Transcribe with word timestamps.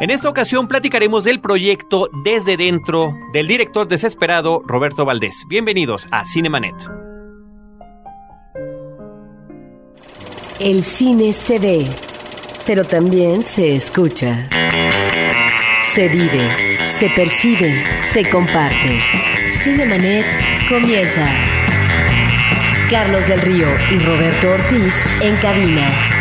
En 0.00 0.10
esta 0.10 0.28
ocasión 0.28 0.68
platicaremos 0.68 1.24
del 1.24 1.40
proyecto 1.40 2.08
Desde 2.22 2.56
Dentro 2.56 3.16
del 3.32 3.48
director 3.48 3.88
desesperado 3.88 4.62
Roberto 4.64 5.04
Valdés. 5.04 5.44
Bienvenidos 5.48 6.06
a 6.12 6.24
Cinemanet. 6.24 6.76
El 10.60 10.84
cine 10.84 11.32
se 11.32 11.58
ve, 11.58 11.84
pero 12.64 12.84
también 12.84 13.42
se 13.42 13.74
escucha. 13.74 14.48
Se 15.94 16.08
vive, 16.08 16.78
se 17.00 17.10
percibe, 17.10 17.84
se 18.12 18.30
comparte. 18.30 19.00
Cinemanet 19.64 20.24
comienza. 20.68 21.28
Carlos 22.88 23.26
del 23.26 23.40
Río 23.40 23.66
y 23.90 23.98
Roberto 23.98 24.50
Ortiz 24.50 24.94
en 25.20 25.34
cabina. 25.38 26.17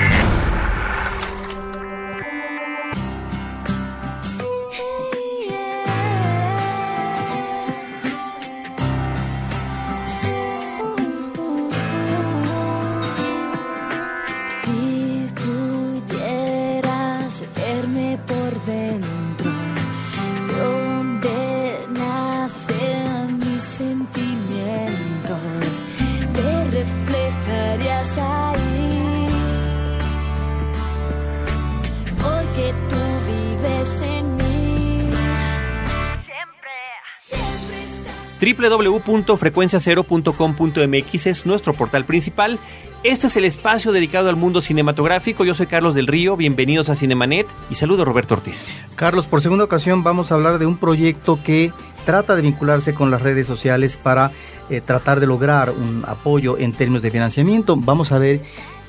www.frecuenciacero.com.mx 38.39 41.25
es 41.25 41.45
nuestro 41.45 41.73
portal 41.73 42.05
principal. 42.05 42.59
Este 43.03 43.27
es 43.27 43.37
el 43.37 43.45
espacio 43.45 43.91
dedicado 43.91 44.29
al 44.29 44.35
mundo 44.35 44.61
cinematográfico. 44.61 45.45
Yo 45.45 45.53
soy 45.53 45.67
Carlos 45.67 45.93
del 45.93 46.07
Río, 46.07 46.35
bienvenidos 46.35 46.89
a 46.89 46.95
Cinemanet 46.95 47.47
y 47.69 47.75
saludo 47.75 48.01
a 48.01 48.05
Roberto 48.05 48.33
Ortiz. 48.33 48.69
Carlos, 48.95 49.27
por 49.27 49.41
segunda 49.41 49.63
ocasión 49.63 50.03
vamos 50.03 50.31
a 50.31 50.35
hablar 50.35 50.59
de 50.59 50.65
un 50.65 50.77
proyecto 50.77 51.39
que 51.43 51.71
trata 52.05 52.35
de 52.35 52.41
vincularse 52.41 52.93
con 52.93 53.11
las 53.11 53.21
redes 53.21 53.45
sociales 53.45 53.97
para 53.97 54.31
eh, 54.69 54.81
tratar 54.81 55.19
de 55.19 55.27
lograr 55.27 55.71
un 55.71 56.03
apoyo 56.07 56.57
en 56.57 56.73
términos 56.73 57.01
de 57.01 57.11
financiamiento. 57.11 57.75
Vamos 57.77 58.11
a 58.11 58.17
ver 58.17 58.41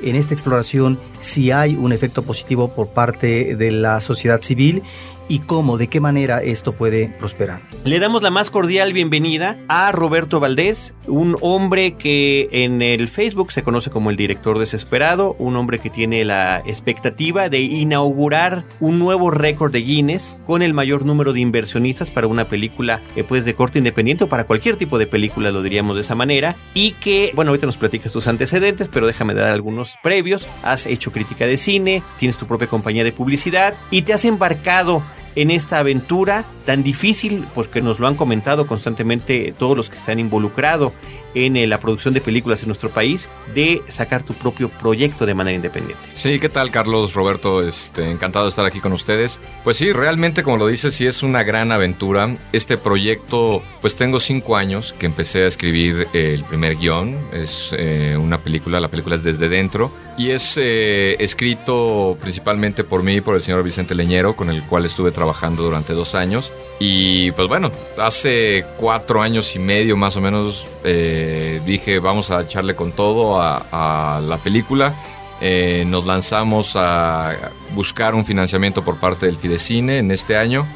en 0.03 0.17
esta 0.17 0.35
exploración 0.35 0.99
si 1.21 1.51
hay 1.51 1.75
un 1.75 1.93
efecto 1.93 2.23
positivo 2.23 2.69
por 2.69 2.89
parte 2.89 3.57
de 3.57 3.71
la 3.73 4.01
sociedad 4.01 4.41
civil 4.41 4.83
y 5.29 5.41
cómo, 5.41 5.79
de 5.79 5.89
qué 5.89 6.01
manera 6.01 6.43
esto 6.43 6.73
puede 6.73 7.09
prosperar. 7.09 7.61
Le 7.85 7.99
damos 8.01 8.23
la 8.23 8.31
más 8.31 8.51
cordial 8.51 8.93
bienvenida 8.93 9.57
a 9.69 9.93
Roberto 9.93 10.41
Valdés, 10.41 10.95
un 11.07 11.37
hombre 11.41 11.93
que 11.93 12.49
en 12.51 12.83
el 12.83 13.09
Facebook 13.09 13.53
se 13.53 13.63
conoce 13.63 13.91
como 13.91 14.11
el 14.11 14.17
director 14.17 14.59
desesperado, 14.59 15.37
un 15.39 15.57
hombre 15.57 15.79
que 15.79 15.91
tiene 15.91 16.25
la 16.25 16.61
expectativa 16.67 17.49
de 17.49 17.61
inaugurar 17.61 18.65
un 18.81 18.99
nuevo 18.99 19.31
récord 19.31 19.73
de 19.73 19.81
Guinness 19.81 20.37
con 20.47 20.63
el 20.63 20.75
mayor 20.75 21.05
número 21.05 21.33
de 21.33 21.41
inversionistas 21.41 22.11
para 22.11 22.27
una 22.27 22.49
película 22.49 23.01
eh, 23.17 23.25
pues 23.25 23.45
de 23.45 23.55
corte 23.55 23.79
independiente 23.79 24.25
o 24.25 24.29
para 24.29 24.45
cualquier 24.45 24.77
tipo 24.77 24.99
de 24.99 25.07
película, 25.07 25.51
lo 25.51 25.63
diríamos 25.63 25.97
de 25.97 26.03
esa 26.03 26.15
manera, 26.15 26.57
y 26.75 26.93
que, 26.93 27.33
bueno, 27.35 27.51
ahorita 27.51 27.67
nos 27.67 27.77
platicas 27.77 28.13
tus 28.13 28.27
antecedentes, 28.27 28.89
pero 28.89 29.07
déjame 29.07 29.35
dar 29.35 29.51
algunos 29.51 29.97
previos. 30.03 30.47
Has 30.63 30.87
hecho 30.87 31.13
crítica 31.13 31.47
de 31.47 31.57
cine, 31.57 32.03
tienes 32.19 32.37
tu 32.37 32.47
propia 32.47 32.69
compañía 32.69 33.05
de 33.05 33.13
publicidad 33.13 33.75
y 33.91 34.03
te 34.03 34.13
has 34.13 34.25
embarcado 34.25 35.03
en 35.39 35.53
esta 35.53 35.79
aventura 35.79 36.45
tan 36.67 36.83
difícil, 36.83 37.47
porque 37.55 37.81
nos 37.81 38.01
lo 38.01 38.09
han 38.09 38.17
comentado 38.17 38.67
constantemente 38.67 39.55
todos 39.57 39.77
los 39.77 39.89
que 39.89 39.97
se 39.97 40.11
han 40.11 40.19
involucrado 40.19 40.93
en 41.35 41.57
eh, 41.57 41.69
la 41.69 41.79
producción 41.79 42.13
de 42.13 42.21
películas 42.21 42.63
en 42.63 42.69
nuestro 42.69 42.91
país, 42.91 43.29
de 43.55 43.81
sacar 43.89 44.25
tu 44.25 44.35
propio 44.35 44.69
proyecto 44.69 45.27
de 45.27 45.35
manera 45.35 45.55
independiente. 45.55 46.03
Sí, 46.17 46.41
¿qué 46.41 46.49
tal 46.49 46.73
Carlos, 46.73 47.15
Roberto? 47.15 47.63
Este, 47.63 48.11
encantado 48.11 48.47
de 48.47 48.51
estar 48.51 48.67
aquí 48.67 48.81
con 48.81 48.93
ustedes. 48.93 49.39
Pues 49.63 49.77
sí, 49.77 49.93
realmente 49.93 50.43
como 50.43 50.57
lo 50.57 50.67
dices, 50.67 50.97
sí 50.97 51.07
es 51.07 51.23
una 51.23 51.45
gran 51.45 51.71
aventura. 51.71 52.35
Este 52.53 52.77
proyecto, 52.77 53.63
pues 53.81 53.95
tengo 53.95 54.19
cinco 54.19 54.57
años 54.57 54.93
que 54.99 55.07
empecé 55.07 55.45
a 55.45 55.47
escribir 55.47 56.09
eh, 56.13 56.35
el 56.35 56.43
primer 56.43 56.77
guion. 56.77 57.17
Es 57.33 57.71
eh, 57.79 58.19
una 58.21 58.39
película, 58.39 58.81
la 58.81 58.89
película 58.89 59.15
es 59.15 59.23
Desde 59.23 59.49
Dentro. 59.49 59.93
Y 60.19 60.33
es 60.33 60.57
eh, 60.61 61.15
escrito 61.21 62.19
principalmente 62.21 62.83
por 62.83 63.05
mí 63.05 63.15
y 63.15 63.21
por 63.21 63.37
el 63.37 63.43
señor 63.43 63.63
Vicente 63.63 63.95
Leñero, 63.95 64.35
con 64.35 64.51
el 64.51 64.65
cual 64.65 64.85
estuve 64.85 65.13
trabajando 65.13 65.63
durante 65.63 65.93
dos 65.93 66.17
años. 66.17 66.51
Y 66.81 67.31
pues 67.33 67.47
bueno, 67.47 67.71
hace 67.97 68.65
cuatro 68.79 69.23
años 69.23 69.55
y 69.55 69.61
medio 69.61 69.97
más 69.97 70.17
o 70.17 70.21
menos 70.21 70.67
eh, 70.83 71.61
dije 71.65 72.01
vamos 72.01 72.33
a 72.33 72.43
echarle 72.43 72.75
con 72.75 72.91
todo 72.91 73.41
a, 73.41 74.21
la 74.21 74.39
película. 74.39 74.93
Eh, 75.41 75.85
nos 75.87 76.05
lanzamos 76.05 76.73
a 76.75 77.53
buscar 77.77 78.17
un 78.17 78.25
financiamiento 78.25 78.85
por 78.85 78.99
parte 78.99 79.27
del 79.27 79.39
Fidecine 79.39 79.99
en 79.99 80.11
este 80.11 80.37
año, 80.37 80.67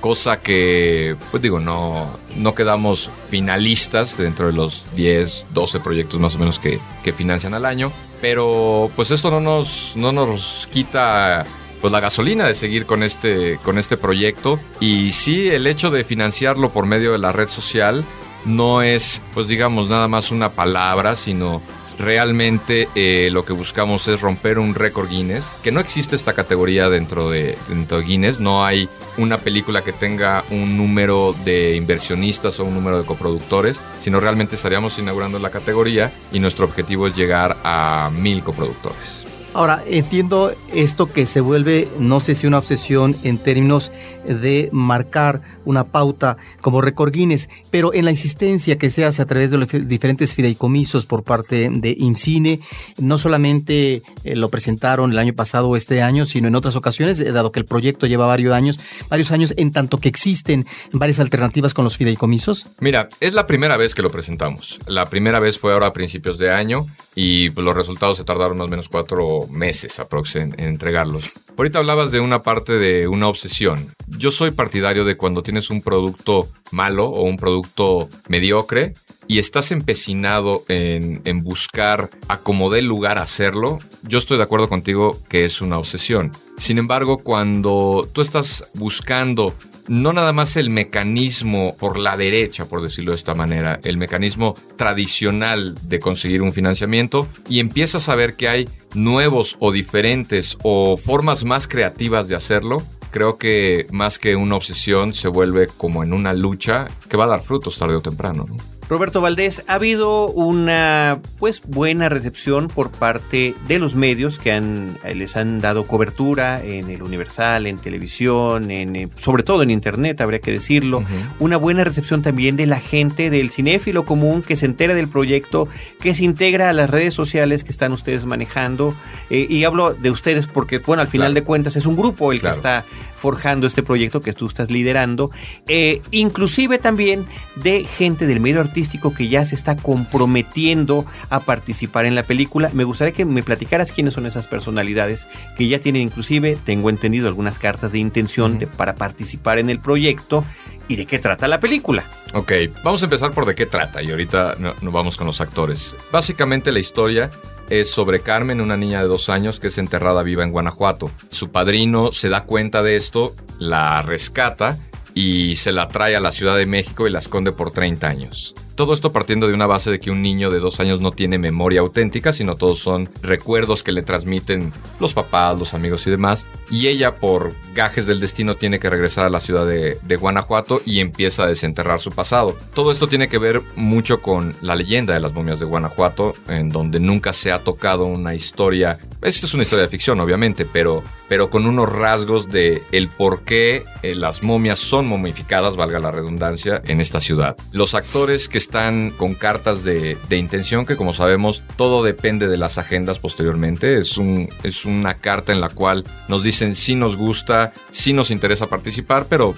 cosa 0.00 0.40
que, 0.40 1.16
pues 1.32 1.42
digo, 1.42 1.58
no, 1.58 2.08
no 2.36 2.54
quedamos 2.54 3.10
finalistas 3.30 4.16
dentro 4.16 4.46
de 4.46 4.52
los 4.52 4.84
10, 4.94 5.46
12 5.52 5.80
proyectos 5.80 6.20
más 6.20 6.36
o 6.36 6.38
menos 6.38 6.60
que, 6.60 6.78
que 7.02 7.12
financian 7.12 7.52
al 7.54 7.64
año, 7.64 7.90
pero 8.22 8.88
pues 8.94 9.10
esto 9.10 9.32
no 9.32 9.40
nos, 9.40 9.92
no 9.96 10.12
nos 10.12 10.68
quita 10.72 11.44
pues 11.80 11.92
la 11.92 11.98
gasolina 11.98 12.46
de 12.46 12.54
seguir 12.54 12.86
con 12.86 13.02
este, 13.02 13.58
con 13.64 13.76
este 13.76 13.96
proyecto. 13.96 14.60
Y 14.78 15.12
sí 15.12 15.48
el 15.48 15.66
hecho 15.66 15.90
de 15.90 16.04
financiarlo 16.04 16.70
por 16.70 16.86
medio 16.86 17.12
de 17.12 17.18
la 17.18 17.32
red 17.32 17.48
social 17.48 18.04
no 18.44 18.80
es 18.80 19.20
pues 19.34 19.48
digamos 19.48 19.88
nada 19.88 20.08
más 20.08 20.30
una 20.30 20.48
palabra 20.48 21.14
sino 21.16 21.62
realmente 21.98 22.88
eh, 22.94 23.28
lo 23.32 23.44
que 23.44 23.52
buscamos 23.52 24.08
es 24.08 24.20
romper 24.20 24.58
un 24.58 24.74
récord 24.74 25.08
Guinness, 25.08 25.56
que 25.62 25.72
no 25.72 25.80
existe 25.80 26.16
esta 26.16 26.34
categoría 26.34 26.88
dentro 26.88 27.30
de, 27.30 27.58
dentro 27.68 27.98
de 27.98 28.04
Guinness, 28.04 28.40
no 28.40 28.64
hay 28.64 28.88
una 29.18 29.38
película 29.38 29.82
que 29.82 29.92
tenga 29.92 30.44
un 30.50 30.76
número 30.76 31.34
de 31.44 31.76
inversionistas 31.76 32.58
o 32.60 32.64
un 32.64 32.74
número 32.74 32.98
de 32.98 33.04
coproductores, 33.04 33.80
sino 34.00 34.20
realmente 34.20 34.56
estaríamos 34.56 34.98
inaugurando 34.98 35.38
la 35.38 35.50
categoría 35.50 36.10
y 36.32 36.40
nuestro 36.40 36.64
objetivo 36.64 37.06
es 37.06 37.16
llegar 37.16 37.56
a 37.64 38.10
mil 38.12 38.42
coproductores. 38.42 39.31
Ahora, 39.54 39.82
entiendo 39.86 40.52
esto 40.72 41.12
que 41.12 41.26
se 41.26 41.42
vuelve, 41.42 41.86
no 41.98 42.20
sé 42.20 42.34
si 42.34 42.46
una 42.46 42.56
obsesión 42.56 43.14
en 43.22 43.36
términos 43.36 43.92
de 44.24 44.70
marcar 44.72 45.42
una 45.66 45.84
pauta 45.84 46.38
como 46.62 46.80
récord 46.80 47.12
Guinness, 47.12 47.50
pero 47.70 47.92
en 47.92 48.06
la 48.06 48.10
insistencia 48.10 48.78
que 48.78 48.88
se 48.88 49.04
hace 49.04 49.20
a 49.20 49.26
través 49.26 49.50
de 49.50 49.58
los 49.58 49.68
diferentes 49.68 50.32
fideicomisos 50.32 51.04
por 51.04 51.22
parte 51.22 51.68
de 51.70 51.94
Incine, 51.98 52.60
no 52.98 53.18
solamente 53.18 54.02
eh, 54.24 54.36
lo 54.36 54.48
presentaron 54.48 55.12
el 55.12 55.18
año 55.18 55.34
pasado 55.34 55.68
o 55.68 55.76
este 55.76 56.00
año, 56.00 56.24
sino 56.24 56.48
en 56.48 56.54
otras 56.54 56.74
ocasiones, 56.76 57.20
eh, 57.20 57.30
dado 57.30 57.52
que 57.52 57.60
el 57.60 57.66
proyecto 57.66 58.06
lleva 58.06 58.24
varios 58.24 58.54
años, 58.54 58.80
varios 59.10 59.32
años 59.32 59.52
en 59.58 59.70
tanto 59.70 59.98
que 59.98 60.08
existen 60.08 60.66
varias 60.92 61.20
alternativas 61.20 61.74
con 61.74 61.84
los 61.84 61.98
fideicomisos. 61.98 62.66
Mira, 62.80 63.10
es 63.20 63.34
la 63.34 63.46
primera 63.46 63.76
vez 63.76 63.94
que 63.94 64.00
lo 64.00 64.08
presentamos. 64.08 64.78
La 64.86 65.06
primera 65.06 65.40
vez 65.40 65.58
fue 65.58 65.74
ahora 65.74 65.88
a 65.88 65.92
principios 65.92 66.38
de 66.38 66.50
año 66.50 66.86
y 67.14 67.50
los 67.50 67.76
resultados 67.76 68.18
se 68.18 68.24
tardaron 68.24 68.58
más 68.58 68.66
o 68.66 68.70
menos 68.70 68.88
cuatro 68.88 69.46
meses 69.48 69.98
aprox 69.98 70.36
en, 70.36 70.54
en 70.58 70.68
entregarlos. 70.68 71.30
Ahorita 71.56 71.78
hablabas 71.78 72.10
de 72.10 72.20
una 72.20 72.42
parte 72.42 72.78
de 72.78 73.06
una 73.08 73.28
obsesión. 73.28 73.94
Yo 74.06 74.30
soy 74.30 74.50
partidario 74.52 75.04
de 75.04 75.16
cuando 75.16 75.42
tienes 75.42 75.70
un 75.70 75.82
producto 75.82 76.48
malo 76.70 77.06
o 77.06 77.22
un 77.22 77.36
producto 77.36 78.08
mediocre 78.28 78.94
y 79.28 79.38
estás 79.38 79.70
empecinado 79.70 80.64
en, 80.68 81.20
en 81.24 81.44
buscar 81.44 82.10
a 82.28 82.38
como 82.38 82.70
dé 82.70 82.82
lugar 82.82 83.18
a 83.18 83.22
hacerlo, 83.22 83.78
yo 84.02 84.18
estoy 84.18 84.36
de 84.36 84.42
acuerdo 84.44 84.68
contigo 84.68 85.18
que 85.28 85.44
es 85.44 85.60
una 85.60 85.78
obsesión. 85.78 86.32
Sin 86.58 86.78
embargo, 86.78 87.18
cuando 87.18 88.08
tú 88.12 88.20
estás 88.20 88.64
buscando 88.74 89.54
no 89.88 90.12
nada 90.12 90.32
más 90.32 90.56
el 90.56 90.70
mecanismo 90.70 91.76
por 91.76 91.98
la 91.98 92.16
derecha, 92.16 92.66
por 92.66 92.82
decirlo 92.82 93.12
de 93.12 93.16
esta 93.16 93.34
manera, 93.34 93.80
el 93.82 93.96
mecanismo 93.96 94.54
tradicional 94.76 95.76
de 95.82 95.98
conseguir 95.98 96.42
un 96.42 96.52
financiamiento 96.52 97.28
y 97.48 97.60
empiezas 97.60 98.08
a 98.08 98.14
ver 98.14 98.34
que 98.34 98.48
hay 98.48 98.68
nuevos 98.94 99.56
o 99.58 99.72
diferentes 99.72 100.56
o 100.62 100.96
formas 100.96 101.44
más 101.44 101.66
creativas 101.66 102.28
de 102.28 102.36
hacerlo, 102.36 102.82
creo 103.10 103.38
que 103.38 103.86
más 103.90 104.18
que 104.18 104.36
una 104.36 104.56
obsesión 104.56 105.14
se 105.14 105.28
vuelve 105.28 105.68
como 105.68 106.02
en 106.02 106.12
una 106.12 106.32
lucha 106.32 106.86
que 107.08 107.16
va 107.16 107.24
a 107.24 107.28
dar 107.28 107.42
frutos 107.42 107.78
tarde 107.78 107.96
o 107.96 108.00
temprano. 108.00 108.46
¿no? 108.48 108.56
Roberto 108.92 109.22
Valdés, 109.22 109.64
ha 109.68 109.76
habido 109.76 110.26
una 110.28 111.20
pues 111.38 111.62
buena 111.66 112.10
recepción 112.10 112.68
por 112.68 112.90
parte 112.90 113.54
de 113.66 113.78
los 113.78 113.94
medios 113.94 114.38
que 114.38 114.52
han, 114.52 114.98
eh, 115.02 115.14
les 115.14 115.34
han 115.34 115.62
dado 115.62 115.84
cobertura 115.84 116.62
en 116.62 116.90
el 116.90 117.02
Universal, 117.02 117.66
en 117.66 117.78
televisión, 117.78 118.70
en, 118.70 118.94
eh, 118.94 119.08
sobre 119.16 119.44
todo 119.44 119.62
en 119.62 119.70
internet, 119.70 120.20
habría 120.20 120.40
que 120.40 120.52
decirlo. 120.52 121.02
Una 121.38 121.56
buena 121.56 121.84
recepción 121.84 122.20
también 122.20 122.56
de 122.56 122.66
la 122.66 122.80
gente, 122.80 123.30
del 123.30 123.50
cinéfilo 123.50 124.04
común 124.04 124.42
que 124.42 124.56
se 124.56 124.66
entera 124.66 124.92
del 124.94 125.08
proyecto, 125.08 125.68
que 125.98 126.12
se 126.12 126.24
integra 126.24 126.68
a 126.68 126.74
las 126.74 126.90
redes 126.90 127.14
sociales 127.14 127.64
que 127.64 127.70
están 127.70 127.92
ustedes 127.92 128.26
manejando. 128.26 128.94
Eh, 129.30 129.46
y 129.48 129.64
hablo 129.64 129.94
de 129.94 130.10
ustedes 130.10 130.46
porque, 130.46 130.80
bueno, 130.80 131.00
al 131.00 131.08
final 131.08 131.28
Claro. 131.28 131.40
de 131.40 131.44
cuentas 131.44 131.76
es 131.76 131.86
un 131.86 131.96
grupo 131.96 132.30
el 132.30 132.40
Claro. 132.40 132.52
que 132.54 132.58
está 132.58 132.84
forjando 133.16 133.66
este 133.68 133.82
proyecto 133.84 134.20
que 134.20 134.32
tú 134.34 134.48
estás 134.48 134.70
liderando, 134.70 135.30
eh, 135.68 136.02
inclusive 136.10 136.78
también 136.78 137.24
de 137.56 137.84
gente 137.84 138.26
del 138.26 138.40
medio 138.40 138.60
artístico 138.60 138.81
que 139.16 139.28
ya 139.28 139.44
se 139.44 139.54
está 139.54 139.76
comprometiendo 139.76 141.04
a 141.30 141.40
participar 141.40 142.06
en 142.06 142.14
la 142.14 142.22
película. 142.22 142.70
Me 142.72 142.84
gustaría 142.84 143.12
que 143.12 143.24
me 143.24 143.42
platicaras 143.42 143.92
quiénes 143.92 144.14
son 144.14 144.26
esas 144.26 144.48
personalidades 144.48 145.26
que 145.56 145.68
ya 145.68 145.78
tienen 145.80 146.02
inclusive, 146.02 146.56
tengo 146.64 146.90
entendido, 146.90 147.28
algunas 147.28 147.58
cartas 147.58 147.92
de 147.92 147.98
intención 147.98 148.58
de- 148.58 148.66
para 148.66 148.94
participar 148.94 149.58
en 149.58 149.70
el 149.70 149.78
proyecto 149.78 150.44
y 150.88 150.96
de 150.96 151.06
qué 151.06 151.18
trata 151.18 151.48
la 151.48 151.60
película. 151.60 152.04
Ok, 152.34 152.52
vamos 152.84 153.02
a 153.02 153.06
empezar 153.06 153.30
por 153.32 153.46
de 153.46 153.54
qué 153.54 153.66
trata 153.66 154.02
y 154.02 154.10
ahorita 154.10 154.56
no- 154.58 154.74
nos 154.80 154.92
vamos 154.92 155.16
con 155.16 155.26
los 155.26 155.40
actores. 155.40 155.94
Básicamente 156.10 156.72
la 156.72 156.78
historia 156.78 157.30
es 157.70 157.90
sobre 157.90 158.20
Carmen, 158.20 158.60
una 158.60 158.76
niña 158.76 159.00
de 159.00 159.08
dos 159.08 159.28
años 159.28 159.58
que 159.60 159.68
es 159.68 159.78
enterrada 159.78 160.22
viva 160.22 160.42
en 160.44 160.50
Guanajuato. 160.50 161.10
Su 161.30 161.50
padrino 161.50 162.12
se 162.12 162.28
da 162.28 162.44
cuenta 162.44 162.82
de 162.82 162.96
esto, 162.96 163.34
la 163.58 164.02
rescata 164.02 164.78
y 165.14 165.56
se 165.56 165.72
la 165.72 165.88
trae 165.88 166.16
a 166.16 166.20
la 166.20 166.32
Ciudad 166.32 166.56
de 166.56 166.66
México 166.66 167.06
y 167.06 167.10
la 167.10 167.18
esconde 167.18 167.52
por 167.52 167.70
30 167.70 168.08
años. 168.08 168.54
Todo 168.74 168.94
esto 168.94 169.12
partiendo 169.12 169.48
de 169.48 169.54
una 169.54 169.66
base 169.66 169.90
de 169.90 170.00
que 170.00 170.10
un 170.10 170.22
niño 170.22 170.50
de 170.50 170.60
dos 170.60 170.80
años 170.80 171.00
no 171.00 171.12
tiene 171.12 171.38
memoria 171.38 171.80
auténtica, 171.80 172.32
sino 172.32 172.56
todos 172.56 172.78
son 172.78 173.08
recuerdos 173.22 173.82
que 173.82 173.92
le 173.92 174.02
transmiten 174.02 174.72
los 175.00 175.14
papás, 175.14 175.58
los 175.58 175.74
amigos 175.74 176.06
y 176.06 176.10
demás. 176.10 176.46
Y 176.70 176.88
ella, 176.88 177.16
por 177.16 177.52
gajes 177.74 178.06
del 178.06 178.20
destino, 178.20 178.56
tiene 178.56 178.78
que 178.78 178.88
regresar 178.88 179.26
a 179.26 179.30
la 179.30 179.40
ciudad 179.40 179.66
de, 179.66 179.98
de 180.02 180.16
Guanajuato 180.16 180.80
y 180.86 181.00
empieza 181.00 181.42
a 181.44 181.46
desenterrar 181.46 182.00
su 182.00 182.10
pasado. 182.10 182.56
Todo 182.74 182.92
esto 182.92 183.08
tiene 183.08 183.28
que 183.28 183.38
ver 183.38 183.60
mucho 183.76 184.22
con 184.22 184.54
la 184.62 184.74
leyenda 184.74 185.12
de 185.12 185.20
las 185.20 185.32
momias 185.34 185.60
de 185.60 185.66
Guanajuato, 185.66 186.34
en 186.48 186.70
donde 186.70 186.98
nunca 186.98 187.32
se 187.32 187.52
ha 187.52 187.58
tocado 187.58 188.06
una 188.06 188.34
historia. 188.34 188.98
Esta 189.20 189.46
es 189.46 189.54
una 189.54 189.62
historia 189.64 189.84
de 189.84 189.90
ficción, 189.90 190.18
obviamente, 190.20 190.64
pero, 190.64 191.02
pero 191.28 191.50
con 191.50 191.66
unos 191.66 191.90
rasgos 191.90 192.48
de 192.48 192.82
el 192.90 193.08
por 193.08 193.42
qué 193.42 193.84
eh, 194.02 194.14
las 194.14 194.42
momias 194.42 194.78
son 194.78 195.06
momificadas, 195.06 195.76
valga 195.76 195.98
la 195.98 196.10
redundancia, 196.10 196.82
en 196.86 197.00
esta 197.00 197.20
ciudad. 197.20 197.56
Los 197.70 197.94
actores 197.94 198.48
que 198.48 198.58
están 198.62 199.10
con 199.10 199.34
cartas 199.34 199.84
de, 199.84 200.16
de 200.28 200.36
intención, 200.36 200.86
que 200.86 200.96
como 200.96 201.12
sabemos, 201.12 201.62
todo 201.76 202.02
depende 202.02 202.48
de 202.48 202.56
las 202.56 202.78
agendas 202.78 203.18
posteriormente. 203.18 203.98
Es, 203.98 204.16
un, 204.16 204.48
es 204.62 204.84
una 204.84 205.14
carta 205.14 205.52
en 205.52 205.60
la 205.60 205.68
cual 205.68 206.04
nos 206.28 206.42
dicen 206.42 206.74
si 206.74 206.94
nos 206.94 207.16
gusta, 207.16 207.72
si 207.90 208.12
nos 208.12 208.30
interesa 208.30 208.68
participar, 208.68 209.26
pero 209.28 209.54